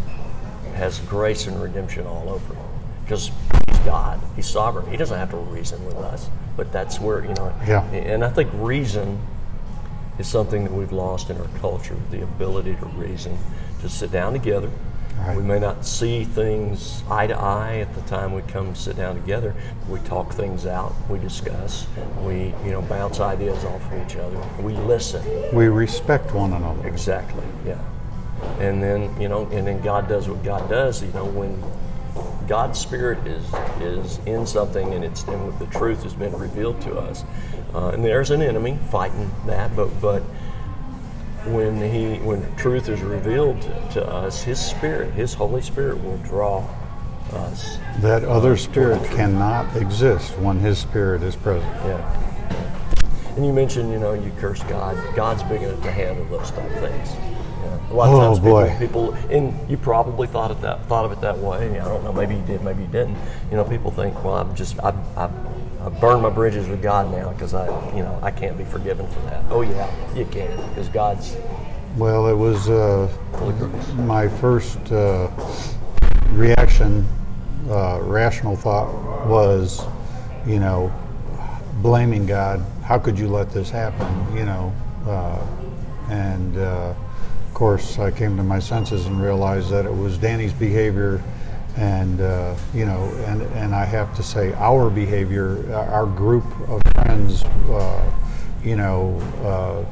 has 0.75 1.01
grace 1.01 1.49
and 1.49 1.61
redemption 1.61 2.07
all 2.07 2.29
over 2.29 2.53
it. 2.53 2.59
Because 3.05 3.31
He's 3.69 3.79
God, 3.81 4.21
He's 4.37 4.47
sovereign. 4.47 4.91
He 4.91 4.97
doesn't 4.97 5.19
have 5.19 5.31
to 5.31 5.37
reason 5.37 5.85
with 5.87 5.97
us. 5.97 6.29
But 6.57 6.73
that's 6.73 7.01
where 7.01 7.23
you 7.23 7.35
know. 7.35 7.55
Yeah. 7.67 7.85
And 7.91 8.25
I 8.25 8.31
think 8.31 8.51
reason 8.55 9.21
is 10.19 10.29
something 10.29 10.65
that 10.65 10.73
we've 10.73 10.93
lost 10.93 11.31
in 11.31 11.39
our 11.39 11.49
culture 11.59 11.97
the 12.11 12.23
ability 12.23 12.77
to 12.77 12.87
reason, 12.87 13.37
to 13.81 13.89
sit 13.89 14.13
down 14.13 14.33
together. 14.33 14.71
Right. 15.19 15.37
We 15.37 15.43
may 15.43 15.61
not 15.61 15.87
see 15.87 16.25
things 16.25 17.03
eye 17.09 17.29
to 17.29 17.39
eye 17.39 17.79
at 17.79 17.95
the 17.95 18.01
time 18.03 18.33
we 18.33 18.43
come 18.43 18.75
sit 18.75 18.97
down 18.97 19.15
together. 19.15 19.55
We 19.89 20.01
talk 20.01 20.33
things 20.33 20.67
out, 20.67 20.93
we 21.09 21.19
discuss, 21.19 21.87
we 22.23 22.53
you 22.65 22.73
know 22.73 22.83
bounce 22.83 23.21
ideas 23.21 23.65
off 23.65 23.93
of 23.93 24.07
each 24.07 24.17
other, 24.17 24.41
we 24.61 24.75
listen. 24.75 25.23
we 25.55 25.67
respect 25.67 26.35
one 26.35 26.53
another 26.53 26.87
Exactly, 26.87 27.45
yeah. 27.65 27.81
And 28.59 28.83
then 28.83 29.19
you 29.21 29.29
know, 29.29 29.47
and 29.47 29.67
then 29.67 29.81
God 29.83 30.09
does 30.09 30.29
what 30.29 30.43
God 30.43 30.69
does. 30.69 31.03
You 31.03 31.13
know, 31.13 31.25
when 31.25 31.63
God's 32.49 32.79
Spirit 32.79 33.27
is 33.27 33.45
is 33.81 34.19
in 34.27 34.47
something 34.47 34.93
and 34.93 35.05
it's 35.05 35.25
and 35.25 35.59
the 35.59 35.67
truth 35.67 36.03
has 36.03 36.15
been 36.15 36.37
revealed 36.37 36.81
to 36.83 36.99
us, 36.99 37.25
uh, 37.75 37.89
and 37.89 38.05
there's 38.05 38.31
an 38.31 38.43
enemy 38.43 38.79
fighting 38.91 39.31
that, 39.47 39.75
but 39.75 39.89
but 40.01 40.23
when 41.47 41.77
he 41.81 42.17
when 42.25 42.55
truth 42.57 42.89
is 42.89 43.03
revealed 43.03 43.61
to, 43.63 43.89
to 43.93 44.07
us, 44.07 44.43
His 44.43 44.59
Spirit, 44.59 45.13
His 45.13 45.35
Holy 45.35 45.61
Spirit, 45.61 46.03
will 46.03 46.19
draw 46.19 46.67
us. 47.33 47.79
that 47.99 48.25
other 48.25 48.57
spirit 48.57 49.03
cannot 49.11 49.75
exist 49.77 50.37
when 50.39 50.59
his 50.59 50.79
spirit 50.79 51.23
is 51.23 51.35
present 51.35 51.73
Yeah. 51.85 52.21
And 53.37 53.45
you 53.45 53.53
mentioned, 53.53 53.91
you 53.91 53.99
know, 53.99 54.13
you 54.13 54.31
curse 54.39 54.63
God. 54.65 54.97
God's 55.17 55.43
big 55.45 55.63
enough 55.63 55.83
to 55.83 55.91
handle 55.91 56.25
those 56.27 56.53
type 56.53 56.71
of 56.71 56.79
things. 56.79 57.34
A 57.91 57.95
lot 57.95 58.09
of 58.09 58.15
Oh, 58.15 58.21
times, 58.21 58.39
people, 58.39 58.51
boy. 58.53 58.77
people, 58.79 59.13
and 59.31 59.71
you 59.71 59.77
probably 59.77 60.27
thought 60.27 60.51
of 60.51 60.61
that, 60.63 60.85
thought 60.87 61.05
of 61.05 61.13
it 61.13 61.21
that 61.21 61.39
way. 61.39 61.79
I 61.81 61.85
don't 61.85 62.03
know. 62.03 62.13
Maybe 62.13 62.35
you 62.35 62.43
did. 62.43 62.63
Maybe 62.63 62.83
you 62.83 62.89
didn't. 62.89 63.17
You 63.51 63.57
know, 63.57 63.65
people 63.65 63.91
think, 63.91 64.25
well, 64.25 64.35
I'm 64.35 64.55
just, 64.57 64.79
I, 64.81 64.93
I, 65.17 65.29
I 65.85 65.89
burned 65.91 66.23
my 66.23 66.31
bridges 66.31 66.67
with 66.67 66.83
God 66.83 67.11
now 67.13 67.31
because 67.33 67.55
I, 67.55 67.67
you 67.95 68.03
know, 68.03 68.19
I 68.23 68.31
can't 68.31 68.57
be 68.59 68.65
forgiven 68.65 69.07
for 69.09 69.21
that. 69.21 69.43
Oh 69.51 69.61
yeah, 69.61 69.89
you 70.17 70.25
can 70.25 70.57
because 70.71 70.89
God's 70.89 71.37
Well, 71.97 72.27
it 72.29 72.35
was 72.35 72.69
uh, 72.71 73.07
full 73.39 73.51
of 73.51 73.59
grace. 73.59 73.93
my 73.93 74.27
first 74.29 74.79
uh, 74.91 75.29
reaction, 76.33 77.07
uh, 77.69 78.01
rational 78.03 78.57
thought 78.57 78.89
was, 79.27 79.85
you 80.47 80.59
know, 80.59 80.93
blaming 81.83 82.27
God. 82.27 82.65
How 82.83 82.99
could 82.99 83.19
you 83.19 83.29
let 83.29 83.51
this 83.51 83.71
happen? 83.71 84.37
You 84.37 84.47
know, 84.47 84.73
uh, 85.07 85.47
and 86.11 86.57
uh, 86.59 86.95
course, 87.55 87.99
I 87.99 88.11
came 88.11 88.37
to 88.37 88.43
my 88.43 88.59
senses 88.59 89.07
and 89.07 89.23
realized 89.23 89.71
that 89.71 89.87
it 89.87 89.97
was 89.97 90.19
Danny's 90.19 90.53
behavior, 90.53 91.23
and 91.77 92.21
uh, 92.21 92.57
you 92.75 92.85
know, 92.85 93.05
and 93.27 93.43
and 93.55 93.75
I 93.75 93.85
have 93.85 94.15
to 94.17 94.23
say, 94.23 94.53
our 94.55 94.91
behavior, 94.91 95.73
our 95.73 96.07
group 96.07 96.45
of 96.69 96.83
friends, 96.93 97.45
uh, 97.45 98.13
you 98.63 98.77
know. 98.77 99.17
Uh, 99.43 99.85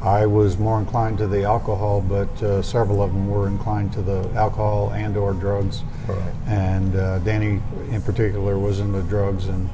I 0.00 0.26
was 0.26 0.58
more 0.58 0.78
inclined 0.78 1.18
to 1.18 1.26
the 1.26 1.42
alcohol, 1.42 2.00
but 2.00 2.30
uh, 2.40 2.62
several 2.62 3.02
of 3.02 3.12
them 3.12 3.28
were 3.28 3.48
inclined 3.48 3.92
to 3.94 4.02
the 4.02 4.30
alcohol 4.34 4.90
and/or 4.90 5.32
drugs. 5.32 5.82
Right. 6.06 6.34
And 6.46 6.94
uh, 6.94 7.18
Danny, 7.18 7.60
in 7.90 8.00
particular, 8.02 8.60
was 8.60 8.78
into 8.78 9.02
drugs, 9.02 9.46
and 9.46 9.68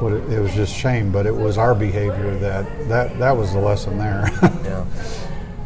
what 0.00 0.12
it, 0.12 0.32
it 0.32 0.40
was 0.40 0.52
just 0.54 0.74
shame. 0.74 1.12
But 1.12 1.26
it 1.26 1.34
was 1.34 1.56
our 1.56 1.76
behavior 1.76 2.36
that 2.38 2.88
that 2.88 3.16
that 3.20 3.36
was 3.36 3.52
the 3.52 3.60
lesson 3.60 3.96
there. 3.98 4.28
Yeah. 4.70 4.84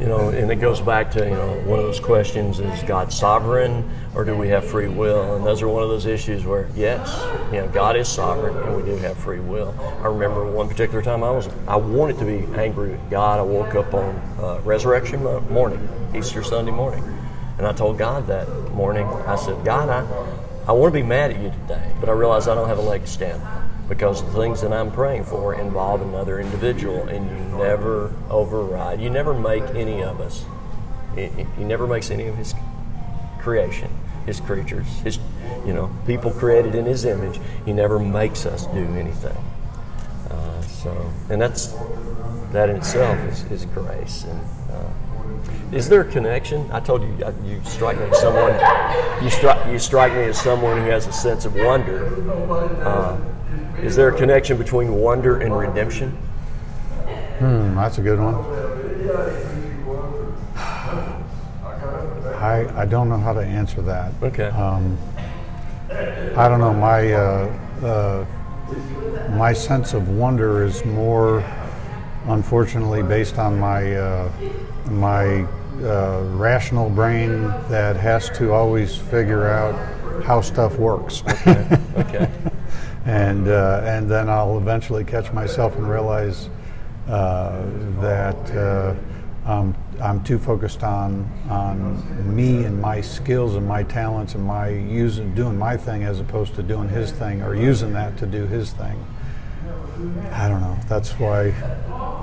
You 0.01 0.07
know, 0.07 0.31
and 0.31 0.51
it 0.51 0.57
goes 0.57 0.81
back 0.81 1.13
to, 1.13 1.25
you 1.25 1.31
know, 1.31 1.63
one 1.67 1.79
of 1.79 1.85
those 1.85 2.01
questions 2.01 2.59
is 2.59 2.83
God 2.83 3.13
sovereign 3.13 3.89
or 4.17 4.25
do 4.25 4.37
we 4.37 4.49
have 4.49 4.65
free 4.65 4.89
will? 4.89 5.37
And 5.37 5.47
those 5.47 5.63
are 5.63 5.69
one 5.69 5.85
of 5.85 5.89
those 5.89 6.07
issues 6.07 6.45
where, 6.45 6.69
yes, 6.75 7.25
you 7.53 7.61
know, 7.61 7.69
God 7.69 7.95
is 7.95 8.09
sovereign 8.09 8.57
and 8.57 8.77
we 8.77 8.83
do 8.83 8.97
have 8.97 9.17
free 9.17 9.39
will. 9.39 9.73
I 10.03 10.09
remember 10.09 10.51
one 10.51 10.69
particular 10.69 11.01
time 11.01 11.23
I 11.23 11.31
was, 11.31 11.49
I 11.69 11.77
wanted 11.77 12.19
to 12.19 12.25
be 12.25 12.45
angry 12.59 12.91
with 12.91 13.11
God. 13.11 13.39
I 13.39 13.43
woke 13.43 13.77
up 13.77 13.95
on 13.95 14.17
uh, 14.41 14.61
resurrection 14.65 15.23
morning, 15.49 15.89
Easter 16.13 16.43
Sunday 16.43 16.73
morning. 16.73 17.05
And 17.59 17.67
I 17.67 17.73
told 17.73 17.97
God 17.97 18.27
that 18.27 18.49
morning, 18.73 19.07
I 19.07 19.37
said, 19.37 19.65
God, 19.65 19.89
I, 19.89 20.05
I 20.67 20.73
want 20.73 20.93
to 20.93 21.01
be 21.01 21.07
mad 21.07 21.31
at 21.31 21.41
you 21.41 21.51
today, 21.51 21.95
but 22.01 22.09
I 22.09 22.13
realize 22.13 22.49
I 22.49 22.57
don't 22.57 22.69
have 22.69 22.79
a 22.79 22.83
leg 22.83 23.03
to 23.03 23.07
stand 23.07 23.41
on 23.41 23.64
because 23.89 24.25
the 24.25 24.31
things 24.33 24.61
that 24.63 24.73
I'm 24.73 24.91
praying 24.91 25.25
for 25.25 25.55
involve 25.55 26.01
another 26.03 26.41
individual, 26.41 27.03
and 27.09 27.29
you 27.29 27.59
never 27.59 28.13
override. 28.31 29.01
You 29.01 29.11
never 29.11 29.35
make 29.35 29.65
any 29.75 30.03
of 30.03 30.21
us. 30.21 30.45
He, 31.15 31.65
never 31.65 31.87
makes 31.87 32.11
any 32.11 32.27
of 32.27 32.37
his 32.37 32.55
creation, 33.39 33.91
his 34.27 34.41
creatures, 34.41 34.87
his 35.01 35.19
you 35.65 35.73
know 35.73 35.91
people 36.07 36.31
created 36.31 36.75
in 36.75 36.87
his 36.87 37.05
image. 37.05 37.39
He 37.65 37.73
never 37.73 37.99
makes 37.99 38.47
us 38.47 38.67
do 38.67 38.85
anything. 38.97 39.37
Uh, 40.31 40.61
so, 40.63 41.13
and 41.31 41.41
that's 41.41 41.75
that 42.53 42.71
in 42.71 42.77
itself 42.77 43.19
is, 43.29 43.45
is 43.51 43.67
grace. 43.67 44.25
And 44.25 44.41
uh, 44.73 45.77
is 45.77 45.89
there 45.89 46.01
a 46.01 46.11
connection? 46.11 46.69
I 46.73 46.81
told 46.81 47.03
you 47.03 47.25
uh, 47.25 47.33
you 47.45 47.61
strike 47.65 47.99
me 47.99 48.07
as 48.07 48.21
someone. 48.21 48.55
You 49.23 49.31
strike 49.31 49.67
you 49.71 49.79
strike 49.79 50.15
me 50.15 50.23
as 50.23 50.41
someone 50.41 50.79
who 50.79 50.91
has 50.91 51.07
a 51.07 51.13
sense 51.13 51.45
of 51.45 51.55
wonder. 51.55 52.07
Uh, 52.83 53.21
is 53.83 53.97
there 53.97 54.09
a 54.09 54.17
connection 54.17 54.57
between 54.57 54.95
wonder 54.95 55.41
and 55.41 55.57
redemption? 55.57 56.11
Hmm, 57.39 57.75
that's 57.75 57.99
a 57.99 58.03
good 58.03 58.19
one. 58.21 58.35
I, 62.45 62.83
I 62.83 62.85
don't 62.85 63.09
know 63.09 63.19
how 63.19 63.33
to 63.33 63.41
answer 63.41 63.83
that. 63.83 64.13
Okay. 64.23 64.49
Um, 64.49 64.99
I 66.37 66.49
don't 66.49 66.61
know. 66.61 66.75
My 66.75 67.13
uh, 67.13 67.59
uh, 67.83 68.27
my 69.37 69.53
sense 69.53 69.95
of 69.95 70.09
wonder 70.09 70.65
is 70.65 70.85
more, 70.85 71.41
unfortunately, 72.27 73.03
based 73.03 73.39
on 73.39 73.59
my 73.59 73.97
uh, 73.97 74.31
my 74.91 75.47
uh, 75.83 76.23
rational 76.35 76.91
brain 76.91 77.45
that 77.69 77.97
has 77.97 78.31
to 78.31 78.53
always 78.53 78.97
figure 78.97 79.47
out 79.47 79.75
how 80.25 80.41
stuff 80.41 80.77
works. 80.77 81.23
Okay. 81.27 81.79
okay. 81.97 82.31
and 83.05 83.49
uh, 83.49 83.83
and 83.85 84.11
then 84.11 84.29
I'll 84.29 84.59
eventually 84.59 85.05
catch 85.05 85.33
myself 85.33 85.77
and 85.77 85.89
realize 85.89 86.49
uh, 87.09 87.63
that 88.01 88.57
uh, 88.57 88.95
I'm, 89.47 89.75
I'm 90.01 90.25
too 90.25 90.39
focused 90.39 90.83
on 90.83 91.31
on 91.51 92.35
me 92.35 92.65
and 92.65 92.81
my 92.81 93.01
skills 93.01 93.57
and 93.57 93.67
my 93.67 93.83
talents 93.83 94.35
and 94.35 94.43
my 94.43 94.69
using 94.69 95.35
doing 95.35 95.59
my 95.59 95.77
thing 95.77 96.05
as 96.05 96.19
opposed 96.21 96.55
to 96.55 96.63
doing 96.63 96.89
his 96.89 97.13
thing 97.13 97.43
or 97.43 97.55
using 97.55 97.93
that 97.93 98.17
to 98.19 98.27
do 98.27 98.47
his 98.47 98.73
thing. 98.73 99.05
I 100.33 100.49
don't 100.49 100.61
know. 100.61 100.77
That's 100.89 101.13
why 101.13 101.55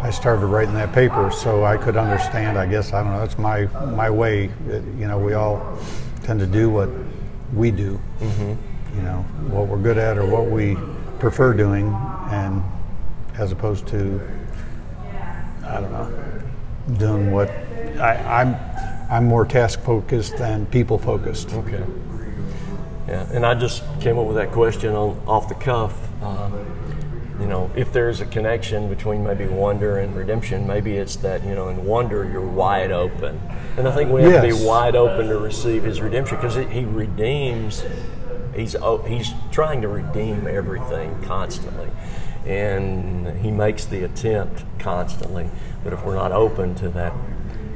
I 0.02 0.10
started 0.10 0.46
writing 0.48 0.74
that 0.74 0.94
paper 0.94 1.32
so 1.32 1.63
I 1.63 1.78
could 1.78 1.96
understand. 1.96 2.58
I 2.58 2.65
guess 2.65 2.91
I 2.91 3.04
don't 3.04 3.13
know. 3.13 3.20
That's 3.20 3.38
my 3.38 3.65
my 3.86 4.10
way. 4.10 4.46
It, 4.67 4.84
you 4.98 5.08
know, 5.08 5.20
we 5.20 5.34
all 5.34 5.78
tend 6.24 6.39
to 6.39 6.48
do 6.48 6.70
what 6.70 6.89
we 7.54 7.70
do. 7.70 8.00
Mm-hmm. 8.20 8.70
You 8.95 9.01
know, 9.01 9.25
what 9.49 9.67
we're 9.67 9.77
good 9.77 9.97
at 9.97 10.17
or 10.17 10.25
what 10.25 10.47
we 10.47 10.77
prefer 11.19 11.54
doing, 11.54 11.88
and 12.30 12.63
as 13.38 13.51
opposed 13.51 13.88
to 13.88 14.21
I 15.63 15.80
don't 15.80 15.91
know, 15.91 16.12
doing 16.97 17.32
what 17.32 17.49
I, 17.99 18.41
I'm. 18.41 18.56
I'm 19.12 19.25
more 19.25 19.45
task 19.45 19.82
focused 19.82 20.38
than 20.38 20.65
people 20.67 20.97
focused. 20.97 21.51
Okay. 21.51 21.84
Yeah, 23.10 23.27
and 23.34 23.45
I 23.45 23.56
just 23.56 23.84
came 23.99 24.17
up 24.17 24.25
with 24.25 24.38
that 24.38 24.54
question 24.54 24.95
on, 24.95 25.21
off 25.27 25.49
the 25.49 25.56
cuff. 25.56 25.93
Um, 26.23 27.36
you 27.38 27.45
know, 27.45 27.69
if 27.75 27.91
there's 27.91 28.21
a 28.21 28.25
connection 28.25 28.88
between 28.88 29.21
maybe 29.21 29.47
wonder 29.47 29.97
and 29.97 30.15
redemption, 30.15 30.65
maybe 30.65 30.95
it's 30.95 31.17
that, 31.17 31.43
you 31.43 31.56
know, 31.56 31.67
in 31.67 31.84
wonder 31.84 32.23
you're 32.23 32.39
wide 32.39 32.93
open. 32.93 33.38
And 33.75 33.86
I 33.86 33.91
think 33.91 34.12
we 34.12 34.21
have 34.21 34.43
to 34.43 34.47
be 34.47 34.65
wide 34.65 34.95
open 34.95 35.27
to 35.27 35.39
receive 35.39 35.84
his 35.84 35.99
redemption 35.99 36.38
because 36.38 36.56
he 36.56 36.86
redeems, 36.86 37.84
he's, 38.56 38.76
oh, 38.76 38.98
he's 39.00 39.32
trying 39.52 39.82
to 39.82 39.88
redeem 39.88 40.48
everything 40.48 41.22
constantly. 41.24 41.90
And 42.46 43.28
he 43.42 43.52
makes 43.52 43.86
the 43.86 44.04
attempt 44.04 44.64
constantly. 44.80 45.50
But 45.84 45.94
if 45.94 46.04
we're 46.04 46.16
not 46.16 46.32
open 46.32 46.76
to 46.76 46.90
that, 46.90 47.14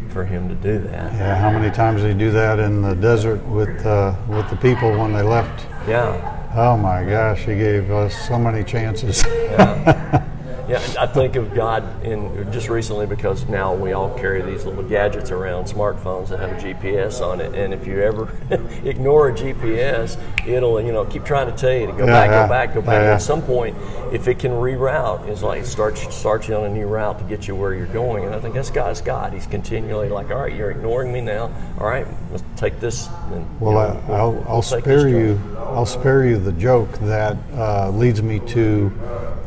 for 0.09 0.23
him 0.23 0.47
to 0.47 0.55
do 0.55 0.79
that, 0.79 1.11
Yeah, 1.13 1.35
how 1.35 1.51
many 1.51 1.69
times 1.69 2.01
did 2.01 2.13
he 2.13 2.17
do 2.17 2.31
that 2.31 2.57
in 2.57 2.81
the 2.81 2.95
desert 2.95 3.45
with 3.47 3.85
uh, 3.85 4.15
with 4.29 4.49
the 4.49 4.55
people 4.55 4.89
when 4.97 5.11
they 5.11 5.21
left? 5.21 5.65
yeah, 5.89 6.31
Oh 6.55 6.77
my 6.77 7.03
gosh, 7.03 7.39
he 7.39 7.55
gave 7.57 7.91
us 7.91 8.15
so 8.25 8.39
many 8.39 8.63
chances. 8.63 9.25
Yeah, 9.25 10.24
I 10.67 11.05
think 11.05 11.35
of 11.35 11.53
God 11.53 12.03
in 12.03 12.51
just 12.51 12.69
recently 12.69 13.05
because 13.05 13.47
now 13.47 13.73
we 13.75 13.91
all 13.93 14.09
carry 14.17 14.41
these 14.41 14.65
little 14.65 14.83
gadgets 14.83 15.29
around, 15.31 15.65
smartphones 15.65 16.29
that 16.29 16.39
have 16.39 16.51
a 16.51 16.55
GPS 16.55 17.21
on 17.21 17.39
it, 17.39 17.53
and 17.53 17.73
if 17.73 17.85
you 17.85 18.01
ever 18.01 18.29
ignore 18.83 19.29
a 19.29 19.33
GPS, 19.33 20.19
it'll 20.47 20.81
you 20.81 20.91
know 20.91 21.05
keep 21.05 21.23
trying 21.23 21.45
to 21.51 21.55
tell 21.55 21.71
you 21.73 21.85
to 21.87 21.91
go 21.93 21.99
Yeah, 22.05 22.11
back, 22.13 22.29
yeah. 22.29 22.43
go 22.43 22.49
back, 22.49 22.73
go 22.73 22.81
back. 22.81 22.93
Yeah, 22.93 23.03
yeah. 23.09 23.13
At 23.15 23.21
some 23.21 23.41
point, 23.43 23.77
if 24.11 24.27
it 24.27 24.39
can 24.39 24.51
reroute, 24.51 25.27
it's 25.27 25.43
like 25.43 25.61
it 25.61 25.65
starts 25.67 26.13
starts 26.15 26.47
you 26.47 26.55
on 26.55 26.63
a 26.65 26.69
new 26.69 26.87
route 26.87 27.19
to 27.19 27.25
get 27.25 27.47
you 27.47 27.55
where 27.55 27.73
you're 27.73 27.85
going. 27.87 28.25
And 28.25 28.33
I 28.33 28.39
think 28.39 28.55
that's 28.55 28.71
God's 28.71 29.01
God. 29.01 29.33
He's 29.33 29.45
continually 29.47 30.09
like, 30.09 30.31
all 30.31 30.41
right, 30.41 30.53
you're 30.53 30.71
ignoring 30.71 31.11
me 31.13 31.21
now. 31.21 31.51
All 31.79 31.87
right, 31.87 32.07
let's 32.31 32.43
take 32.55 32.79
this. 32.79 33.07
And, 33.31 33.41
you 33.41 33.47
Well, 33.59 33.73
know, 33.73 33.79
I, 33.79 33.93
we'll- 33.93 34.15
I'll, 34.15 34.31
we'll 34.33 34.47
I'll 34.47 34.61
take 34.63 34.81
spare 34.83 35.07
you. 35.07 35.39
I'll 35.57 35.85
spare 35.85 36.25
you 36.25 36.37
the 36.37 36.53
joke 36.53 36.91
that 36.99 37.37
uh, 37.53 37.89
leads 37.91 38.21
me 38.23 38.39
to 38.47 38.91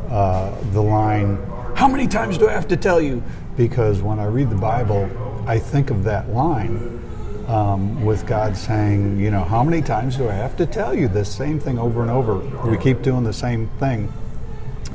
uh, 0.09 0.55
the 0.71 0.81
line. 0.81 1.37
How 1.75 1.87
many 1.87 2.07
times 2.07 2.37
do 2.37 2.49
I 2.49 2.53
have 2.53 2.67
to 2.69 2.77
tell 2.77 2.99
you? 2.99 3.23
Because 3.55 4.01
when 4.01 4.19
I 4.19 4.25
read 4.25 4.49
the 4.49 4.55
Bible, 4.55 5.09
I 5.47 5.59
think 5.59 5.91
of 5.91 6.03
that 6.05 6.29
line 6.29 6.99
um, 7.47 8.05
with 8.05 8.25
God 8.27 8.55
saying, 8.55 9.19
you 9.19 9.31
know, 9.31 9.43
how 9.43 9.63
many 9.63 9.81
times 9.81 10.17
do 10.17 10.29
I 10.29 10.33
have 10.33 10.55
to 10.57 10.65
tell 10.65 10.93
you 10.93 11.07
this 11.07 11.33
same 11.33 11.59
thing 11.59 11.79
over 11.79 12.01
and 12.01 12.11
over? 12.11 12.37
We 12.69 12.77
keep 12.77 13.01
doing 13.01 13.23
the 13.23 13.33
same 13.33 13.67
thing, 13.79 14.11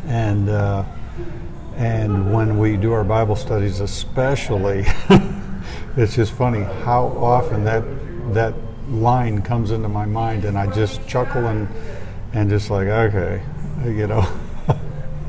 and 0.07 0.49
uh, 0.49 0.85
and 1.77 2.33
when 2.33 2.59
we 2.59 2.77
do 2.77 2.93
our 2.93 3.05
Bible 3.05 3.37
studies, 3.37 3.81
especially, 3.81 4.85
it's 5.97 6.15
just 6.15 6.33
funny 6.33 6.63
how 6.63 7.07
often 7.19 7.65
that 7.65 7.83
that 8.35 8.55
line 8.89 9.43
comes 9.43 9.71
into 9.71 9.89
my 9.89 10.07
mind, 10.07 10.45
and 10.45 10.57
I 10.57 10.73
just 10.73 11.07
chuckle 11.09 11.47
and 11.47 11.69
and 12.33 12.49
just 12.51 12.71
like, 12.71 12.89
okay, 12.89 13.43
you 13.85 14.07
know. 14.07 14.27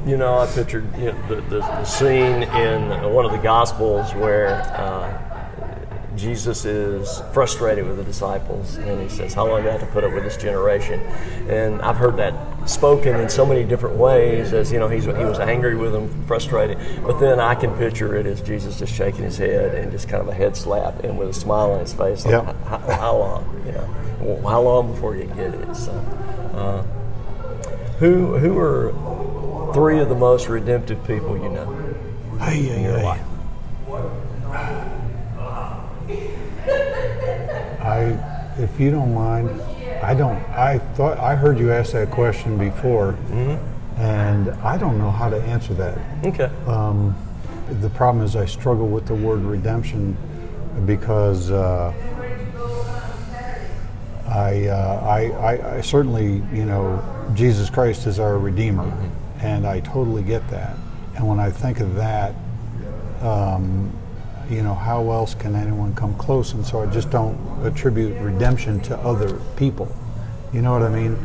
You 0.06 0.18
know, 0.18 0.38
I 0.38 0.46
pictured 0.46 0.86
you 0.98 1.06
know, 1.12 1.28
the, 1.28 1.36
the, 1.42 1.60
the 1.60 1.84
scene 1.84 2.44
in 2.44 3.12
one 3.12 3.26
of 3.26 3.32
the 3.32 3.40
Gospels 3.40 4.14
where 4.14 4.50
uh, 4.76 6.16
Jesus 6.16 6.64
is 6.64 7.22
frustrated 7.34 7.88
with 7.88 7.98
the 7.98 8.04
disciples 8.04 8.76
and 8.76 9.02
he 9.02 9.10
says, 9.10 9.34
How 9.34 9.48
long 9.48 9.64
do 9.64 9.70
I 9.70 9.72
have 9.72 9.82
to 9.82 9.88
put 9.88 10.04
up 10.04 10.14
with 10.14 10.24
this 10.24 10.38
generation? 10.38 11.00
And 11.50 11.82
I've 11.82 11.98
heard 11.98 12.18
that 12.18 12.34
spoken 12.70 13.20
in 13.20 13.30
so 13.30 13.48
many 13.48 13.64
different 13.64 13.96
ways 13.96 14.54
as, 14.54 14.72
you 14.72 14.78
know, 14.78 14.88
he's, 14.88 15.06
he 15.06 15.12
was 15.12 15.40
angry 15.40 15.76
with 15.76 15.92
them, 15.92 16.24
frustrated. 16.26 16.78
But 17.04 17.20
then 17.20 17.40
I 17.40 17.56
can 17.56 17.76
picture 17.76 18.16
it 18.16 18.28
as 18.28 18.42
Jesus 18.42 18.78
just 18.78 18.94
shaking 18.94 19.24
his 19.24 19.38
head 19.40 19.74
and 19.74 19.92
just 19.92 20.08
kind 20.08 20.22
of 20.22 20.28
a 20.28 20.34
head 20.36 20.56
slap 20.56 21.04
and 21.04 21.18
with 21.18 21.30
a 21.30 21.34
smile 21.34 21.72
on 21.72 21.80
his 21.80 21.94
face. 21.94 22.26
Like, 22.26 22.46
Yep. 22.46 22.56
how, 22.66 22.78
how 22.78 23.18
long? 23.18 23.64
You 23.66 23.72
know, 23.72 24.42
how 24.48 24.62
long 24.62 24.92
before 24.92 25.16
you 25.16 25.26
get 25.26 25.54
it? 25.56 25.76
So, 25.76 25.92
uh, 26.54 26.84
who, 27.98 28.38
who 28.38 28.58
are 28.60 28.92
three 29.76 30.00
of 30.00 30.08
the 30.08 30.16
most 30.16 30.48
redemptive 30.48 31.06
people 31.06 31.36
you 31.38 31.50
know 31.50 31.68
Ay, 32.40 32.54
in 32.54 32.82
your 32.82 32.98
ay, 32.98 33.04
life? 33.04 33.22
I, 37.82 38.54
if 38.58 38.80
you 38.80 38.90
don't 38.90 39.14
mind, 39.14 39.62
I 40.02 40.14
don't. 40.14 40.38
I 40.50 40.80
thought 40.96 41.18
I 41.20 41.36
heard 41.36 41.60
you 41.60 41.72
ask 41.72 41.92
that 41.92 42.10
question 42.10 42.58
before, 42.58 43.16
and 43.98 44.50
I 44.64 44.78
don't 44.78 44.98
know 44.98 45.12
how 45.12 45.30
to 45.30 45.42
answer 45.44 45.74
that. 45.76 45.98
Okay. 46.26 46.50
Um, 46.68 47.16
The 47.82 47.90
problem 47.90 48.24
is 48.24 48.36
I 48.36 48.46
struggle 48.46 48.88
with 48.88 49.06
the 49.08 49.16
word 49.16 49.42
redemption 49.42 50.16
because 50.86 51.52
uh, 51.52 51.92
I, 54.28 54.68
uh, 54.68 55.00
I, 55.04 55.20
I, 55.32 55.76
I 55.78 55.82
certainly, 55.82 56.44
you 56.54 56.66
know, 56.66 57.02
Jesus 57.34 57.70
Christ 57.70 58.08
is 58.08 58.20
our 58.20 58.38
Redeemer, 58.38 58.92
and 59.46 59.68
I 59.68 59.80
totally 59.80 60.24
get 60.24 60.48
that. 60.50 60.76
And 61.16 61.28
when 61.28 61.40
I 61.40 61.52
think 61.52 61.80
of 61.80 61.96
that, 61.96 62.34
um, 63.22 63.96
you 64.50 64.64
know, 64.64 64.74
how 64.74 65.12
else 65.12 65.36
can 65.36 65.56
anyone 65.56 65.94
come 65.96 66.16
close? 66.16 66.54
And 66.54 66.66
so 66.66 66.82
I 66.82 66.88
just 66.88 67.10
don't 67.12 67.38
attribute 67.64 68.20
redemption 68.20 68.80
to 68.82 68.98
other 68.98 69.40
people. 69.56 69.88
You 70.52 70.62
know 70.62 70.72
what 70.72 70.82
I 70.82 70.90
mean? 70.90 71.18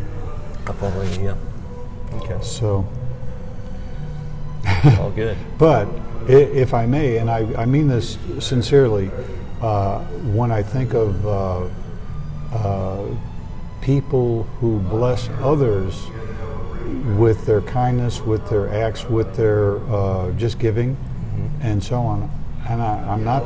I 0.66 0.72
follow 0.72 1.02
you. 1.02 1.24
Yeah. 1.24 1.36
Okay. 2.14 2.38
So, 2.42 2.86
All 4.98 5.10
good. 5.10 5.36
but 5.58 5.88
if 6.28 6.74
I 6.74 6.84
may, 6.86 7.18
and 7.18 7.30
I, 7.30 7.38
I 7.54 7.64
mean 7.64 7.88
this 7.88 8.18
sincerely, 8.38 9.10
uh, 9.62 10.00
when 10.34 10.50
I 10.52 10.62
think 10.62 10.92
of 10.94 11.26
uh, 11.26 11.68
uh, 12.52 13.06
people 13.80 14.44
who 14.60 14.78
bless 14.80 15.28
others 15.40 16.06
with 17.16 17.46
their 17.46 17.60
kindness, 17.62 18.20
with 18.20 18.48
their 18.48 18.68
acts, 18.72 19.04
with 19.08 19.36
their 19.36 19.78
uh, 19.92 20.30
just 20.32 20.58
giving, 20.58 20.96
and 21.62 21.82
so 21.82 22.00
on, 22.00 22.30
and 22.68 22.82
I, 22.82 22.98
I'm 23.08 23.24
not 23.24 23.42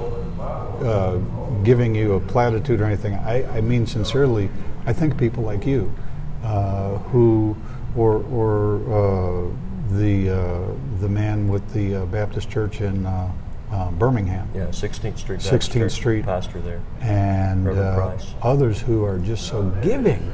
uh, 0.82 1.18
giving 1.62 1.94
you 1.94 2.14
a 2.14 2.20
platitude 2.20 2.80
or 2.80 2.84
anything. 2.84 3.14
I, 3.14 3.44
I 3.56 3.60
mean 3.60 3.86
sincerely. 3.86 4.50
I 4.86 4.92
think 4.92 5.16
people 5.18 5.42
like 5.44 5.64
you, 5.66 5.94
uh, 6.42 6.98
who, 7.10 7.56
or 7.96 8.22
or 8.32 8.76
uh, 9.48 9.50
the 9.96 10.30
uh, 10.30 10.72
the 11.00 11.08
man 11.08 11.48
with 11.48 11.72
the 11.72 11.96
uh, 11.96 12.06
Baptist 12.06 12.50
church 12.50 12.80
in 12.80 13.06
uh, 13.06 13.30
uh, 13.72 13.90
Birmingham, 13.92 14.48
Yeah, 14.54 14.66
16th 14.66 15.18
Street. 15.18 15.40
16th 15.40 15.90
Street. 15.90 16.24
Pastor 16.24 16.60
there. 16.60 16.80
and 17.00 17.66
others 18.42 18.80
who 18.80 19.04
are 19.04 19.18
just 19.18 19.48
so 19.48 19.62
giving 19.82 20.32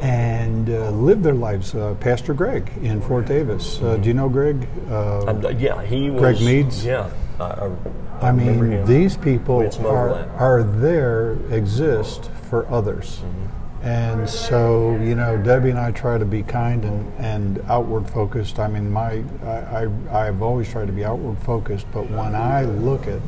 and 0.00 0.68
uh, 0.70 0.90
live 0.90 1.22
their 1.22 1.34
lives. 1.34 1.74
Uh, 1.74 1.94
Pastor 2.00 2.34
Greg 2.34 2.70
in 2.82 3.00
Fort 3.00 3.26
Davis. 3.26 3.80
Uh, 3.80 3.96
do 3.96 4.08
you 4.08 4.14
know 4.14 4.28
Greg? 4.28 4.66
Uh, 4.90 5.52
yeah, 5.58 5.82
he 5.82 6.10
was. 6.10 6.20
Greg 6.20 6.40
Meads? 6.40 6.84
Yeah. 6.84 7.10
I, 7.38 7.44
I, 7.44 8.28
I 8.28 8.32
mean, 8.32 8.72
him. 8.72 8.86
these 8.86 9.16
people 9.16 9.58
We 9.58 9.64
had 9.64 9.74
some 9.74 9.86
are, 9.86 10.28
are 10.36 10.62
there, 10.62 11.38
exist 11.50 12.30
for 12.48 12.68
others. 12.68 13.18
Mm-hmm. 13.18 13.46
And 13.82 14.28
so, 14.28 14.96
you 14.96 15.14
know, 15.14 15.38
Debbie 15.38 15.70
and 15.70 15.78
I 15.78 15.90
try 15.92 16.18
to 16.18 16.26
be 16.26 16.42
kind 16.42 16.84
and, 16.84 17.14
and 17.18 17.64
outward 17.66 18.10
focused. 18.10 18.58
I 18.58 18.68
mean, 18.68 18.90
my 18.90 19.22
I, 19.42 19.86
I, 20.10 20.26
I've 20.26 20.42
always 20.42 20.68
tried 20.70 20.88
to 20.88 20.92
be 20.92 21.02
outward 21.02 21.38
focused, 21.38 21.86
but 21.90 22.10
when 22.10 22.34
I 22.34 22.64
look 22.64 23.06
at 23.06 23.22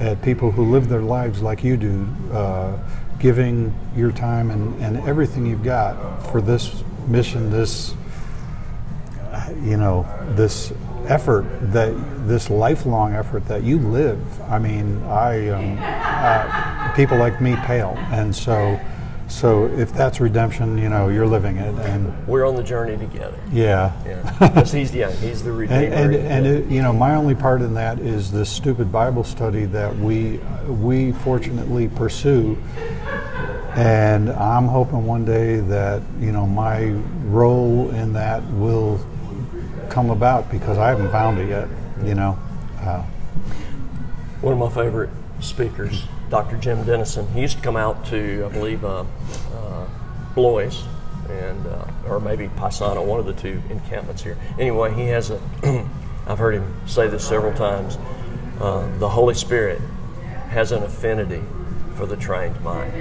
at 0.00 0.20
people 0.22 0.50
who 0.50 0.64
live 0.72 0.88
their 0.88 1.02
lives 1.02 1.40
like 1.42 1.62
you 1.62 1.76
do, 1.76 2.08
uh, 2.32 2.76
giving 3.24 3.74
your 3.96 4.12
time 4.12 4.50
and, 4.50 4.78
and 4.82 4.98
everything 5.08 5.46
you've 5.46 5.64
got 5.64 5.96
for 6.30 6.42
this 6.42 6.84
mission, 7.08 7.50
this 7.50 7.94
you 9.62 9.78
know 9.78 10.06
this 10.36 10.74
effort 11.06 11.46
that 11.72 11.90
this 12.28 12.50
lifelong 12.50 13.14
effort 13.14 13.48
that 13.48 13.62
you 13.62 13.78
live. 13.78 14.20
I 14.42 14.58
mean 14.58 15.02
i 15.04 15.48
um, 15.48 15.78
uh, 15.80 16.92
people 16.94 17.16
like 17.16 17.40
me 17.40 17.56
pale. 17.64 17.94
And 18.12 18.36
so 18.36 18.78
so 19.34 19.66
if 19.66 19.92
that's 19.92 20.20
redemption 20.20 20.78
you 20.78 20.88
know 20.88 21.08
you're 21.08 21.26
living 21.26 21.56
it 21.56 21.74
and 21.86 22.26
We're 22.28 22.46
on 22.46 22.54
the 22.54 22.62
journey 22.62 22.96
together. 22.96 23.36
yeah 23.52 23.92
Yeah. 24.06 24.50
'Cause 24.50 24.70
he's, 24.72 24.94
yeah, 24.94 25.10
he's 25.10 25.42
the 25.42 25.50
Redeemer. 25.60 25.80
and, 25.80 26.14
and, 26.14 26.26
and 26.26 26.46
it, 26.46 26.66
you 26.68 26.82
know 26.82 26.92
my 26.92 27.16
only 27.16 27.34
part 27.34 27.60
in 27.60 27.74
that 27.74 27.98
is 27.98 28.30
this 28.30 28.48
stupid 28.48 28.92
bible 28.92 29.24
study 29.24 29.64
that 29.66 29.94
we 29.98 30.38
we 30.68 31.10
fortunately 31.12 31.88
pursue 31.88 32.56
and 33.74 34.30
i'm 34.30 34.66
hoping 34.68 35.04
one 35.04 35.24
day 35.24 35.56
that 35.56 36.00
you 36.20 36.30
know 36.30 36.46
my 36.46 36.90
role 37.26 37.90
in 37.90 38.12
that 38.12 38.40
will 38.52 39.04
come 39.90 40.10
about 40.10 40.48
because 40.50 40.78
i 40.78 40.88
haven't 40.88 41.10
found 41.10 41.38
it 41.38 41.48
yet 41.48 41.66
you 42.04 42.14
know 42.14 42.38
uh, 42.82 43.02
One 44.42 44.52
of 44.52 44.58
my 44.60 44.68
favorite 44.70 45.10
speakers, 45.40 46.04
Dr. 46.34 46.56
Jim 46.56 46.82
Denison, 46.82 47.28
he 47.28 47.42
used 47.42 47.58
to 47.58 47.62
come 47.62 47.76
out 47.76 48.04
to, 48.06 48.44
I 48.44 48.52
believe, 48.52 48.84
uh, 48.84 49.04
uh, 49.54 49.86
Bloys 50.34 50.82
and 51.30 51.64
uh, 51.64 51.86
or 52.08 52.18
maybe 52.18 52.48
Paisano, 52.48 53.04
one 53.04 53.20
of 53.20 53.26
the 53.26 53.34
two 53.34 53.62
encampments 53.70 54.20
here. 54.20 54.36
Anyway, 54.58 54.92
he 54.94 55.06
has 55.06 55.30
a. 55.30 55.40
I've 56.26 56.40
heard 56.40 56.56
him 56.56 56.88
say 56.88 57.06
this 57.06 57.24
several 57.24 57.54
times. 57.54 57.98
Uh, 58.58 58.84
the 58.98 59.08
Holy 59.08 59.34
Spirit 59.34 59.80
has 60.48 60.72
an 60.72 60.82
affinity 60.82 61.44
for 61.94 62.04
the 62.04 62.16
trained 62.16 62.60
mind. 62.62 62.92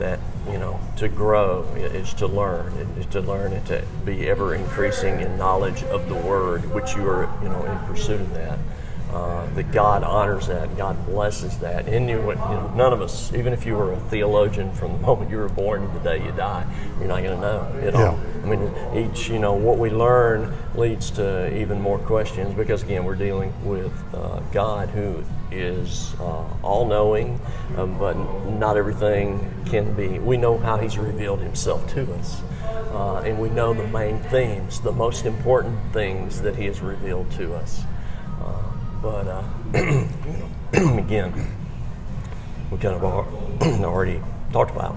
That 0.00 0.18
you 0.50 0.58
know, 0.58 0.80
to 0.96 1.08
grow 1.08 1.62
is 1.76 2.12
to 2.14 2.26
learn, 2.26 2.72
is 2.98 3.06
to 3.06 3.20
learn 3.20 3.52
and 3.52 3.64
to 3.66 3.84
be 4.04 4.28
ever 4.28 4.56
increasing 4.56 5.20
in 5.20 5.38
knowledge 5.38 5.84
of 5.84 6.08
the 6.08 6.16
Word, 6.16 6.68
which 6.74 6.96
you 6.96 7.08
are, 7.08 7.32
you 7.40 7.50
know, 7.50 7.64
in 7.66 7.78
pursuit 7.86 8.20
of 8.20 8.34
that. 8.34 8.58
Uh, 9.18 9.52
that 9.54 9.72
God 9.72 10.04
honors 10.04 10.46
that, 10.46 10.76
God 10.76 11.04
blesses 11.06 11.58
that. 11.58 11.88
And 11.88 12.08
you, 12.08 12.18
you 12.20 12.34
know, 12.36 12.72
none 12.76 12.92
of 12.92 13.02
us, 13.02 13.32
even 13.32 13.52
if 13.52 13.66
you 13.66 13.74
were 13.74 13.92
a 13.92 13.96
theologian 13.96 14.72
from 14.72 14.92
the 14.92 14.98
moment 15.08 15.28
you 15.28 15.38
were 15.38 15.48
born 15.48 15.84
to 15.84 15.98
the 15.98 16.04
day 16.04 16.24
you 16.24 16.30
die, 16.32 16.64
you're 17.00 17.08
not 17.08 17.24
going 17.24 17.34
to 17.34 17.40
know 17.40 17.80
it 17.82 17.96
all. 17.96 18.00
Yeah. 18.00 18.42
I 18.44 18.46
mean, 18.46 19.10
each, 19.10 19.28
you 19.28 19.40
know, 19.40 19.54
what 19.54 19.76
we 19.76 19.90
learn 19.90 20.54
leads 20.76 21.10
to 21.12 21.52
even 21.60 21.80
more 21.80 21.98
questions 21.98 22.54
because, 22.54 22.84
again, 22.84 23.04
we're 23.04 23.16
dealing 23.16 23.52
with 23.64 23.92
uh, 24.14 24.38
God 24.52 24.88
who 24.90 25.24
is 25.50 26.14
uh, 26.20 26.44
all 26.62 26.86
knowing, 26.86 27.40
um, 27.76 27.98
but 27.98 28.14
not 28.50 28.76
everything 28.76 29.50
can 29.66 29.94
be. 29.94 30.20
We 30.20 30.36
know 30.36 30.58
how 30.58 30.76
He's 30.76 30.96
revealed 30.96 31.40
Himself 31.40 31.92
to 31.94 32.12
us. 32.14 32.40
Uh, 32.92 33.22
and 33.26 33.36
we 33.40 33.50
know 33.50 33.74
the 33.74 33.88
main 33.88 34.20
themes, 34.24 34.80
the 34.80 34.92
most 34.92 35.26
important 35.26 35.76
things 35.92 36.40
that 36.42 36.54
He 36.54 36.66
has 36.66 36.80
revealed 36.80 37.28
to 37.32 37.54
us. 37.54 37.82
But 39.02 39.28
uh, 39.28 39.42
again, 40.98 41.32
we 42.70 42.78
kind 42.78 42.94
of 42.94 43.04
already 43.84 44.20
talked 44.52 44.70
about. 44.70 44.96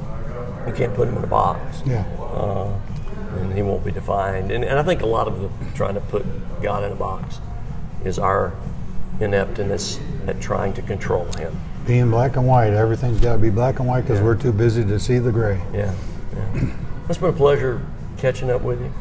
You 0.67 0.73
can't 0.73 0.93
put 0.93 1.07
him 1.07 1.17
in 1.17 1.23
a 1.23 1.27
box, 1.27 1.81
yeah 1.85 2.05
uh, 2.31 2.71
and 3.37 3.53
he 3.53 3.61
won't 3.61 3.83
be 3.83 3.91
defined. 3.91 4.51
And, 4.51 4.63
and 4.63 4.79
I 4.79 4.83
think 4.83 5.01
a 5.01 5.05
lot 5.05 5.27
of 5.27 5.39
the 5.41 5.49
trying 5.75 5.95
to 5.95 6.01
put 6.01 6.25
God 6.61 6.83
in 6.83 6.91
a 6.91 6.95
box 6.95 7.39
is 8.03 8.19
our 8.19 8.53
ineptness 9.19 9.99
at 10.27 10.41
trying 10.41 10.73
to 10.73 10.81
control 10.81 11.25
Him. 11.33 11.55
being 11.85 12.09
black 12.09 12.37
and 12.37 12.47
white 12.47 12.73
everything's 12.73 13.19
got 13.19 13.33
to 13.33 13.39
be 13.39 13.49
black 13.51 13.79
and 13.79 13.87
white 13.87 14.01
because 14.01 14.19
we're 14.21 14.35
too 14.35 14.51
busy 14.51 14.83
to 14.83 14.99
see 14.99 15.19
the 15.19 15.31
gray 15.31 15.61
Yeah, 15.73 15.93
yeah. 16.33 16.73
It's 17.07 17.17
been 17.17 17.29
a 17.29 17.33
pleasure 17.33 17.85
catching 18.17 18.49
up 18.49 18.61
with 18.61 18.79
you, 18.81 18.91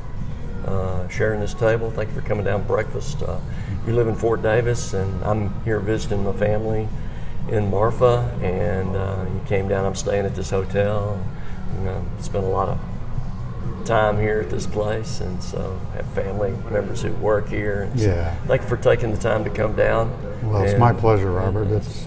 uh, 0.67 1.09
sharing 1.09 1.41
this 1.41 1.55
table. 1.55 1.91
Thank 1.91 2.11
you 2.11 2.15
for 2.15 2.27
coming 2.27 2.45
down 2.45 2.63
for 2.63 2.69
breakfast. 2.69 3.23
Uh, 3.23 3.39
you 3.87 3.93
live 3.95 4.09
in 4.09 4.15
Fort 4.15 4.43
Davis, 4.43 4.93
and 4.95 5.23
I'm 5.25 5.53
here 5.65 5.81
visiting 5.81 6.25
my 6.25 6.33
family 6.33 6.89
in 7.49 7.71
Marfa, 7.71 8.31
and 8.43 8.95
uh, 8.97 9.25
you 9.33 9.41
came 9.47 9.69
down. 9.69 9.85
I'm 9.85 9.95
staying 9.95 10.25
at 10.27 10.35
this 10.35 10.51
hotel. 10.51 11.15
And, 11.77 11.89
uh, 11.89 12.01
spent 12.21 12.45
a 12.45 12.49
lot 12.49 12.69
of 12.69 12.79
time 13.85 14.19
here 14.19 14.41
at 14.41 14.51
this 14.51 14.67
place, 14.67 15.21
and 15.21 15.43
so 15.43 15.79
have 15.95 16.05
family 16.07 16.53
members 16.71 17.01
who 17.03 17.13
work 17.15 17.49
here. 17.49 17.83
And 17.83 18.01
so 18.01 18.07
Yeah. 18.09 18.35
Thank 18.47 18.63
you 18.63 18.69
for 18.69 18.77
taking 18.77 19.13
the 19.13 19.17
time 19.17 19.45
to 19.45 19.51
come 19.51 19.75
down. 19.77 20.11
well 20.43 20.63
it's 20.63 20.73
And- 20.73 20.81
my 20.81 20.93
pleasure 20.93 21.31
robert 21.31 21.69
it's 21.71 22.07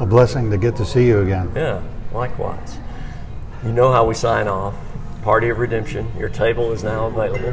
a 0.00 0.04
blessing 0.06 0.50
to 0.50 0.58
get 0.58 0.74
to 0.76 0.84
see 0.84 1.06
you 1.06 1.20
again 1.20 1.50
yeah, 1.56 1.80
likewise. 2.12 2.76
You 3.64 3.72
know 3.72 3.90
how 3.92 4.04
we 4.04 4.14
sign 4.14 4.46
off. 4.46 4.74
Party 5.22 5.48
of 5.48 5.58
Redemption, 5.58 6.06
your 6.18 6.28
table 6.28 6.70
is 6.72 6.84
now 6.84 7.06
available. 7.06 7.52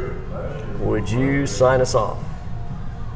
Would 0.82 1.10
you 1.10 1.47
sign 1.47 1.80
us 1.80 1.95
off? 1.95 2.17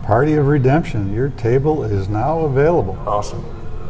Party 0.10 0.34
of 0.34 0.48
redemption 0.48 1.14
your 1.14 1.30
table 1.30 1.84
is 1.84 2.10
now 2.10 2.40
available 2.40 2.98
Awesome. 3.06 3.44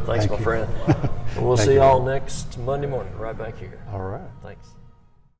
Thanks, 0.04 0.26
Thank 0.26 0.32
my 0.32 0.36
you. 0.36 0.44
friend. 0.44 0.68
We'll 1.36 1.56
Thank 1.56 1.68
see 1.68 1.74
y'all 1.76 2.02
next 2.02 2.58
Monday 2.58 2.88
morning, 2.88 3.16
right 3.16 3.38
back 3.38 3.56
here. 3.56 3.80
all 3.90 4.00
right 4.00 4.20
Thanks. 4.42 4.68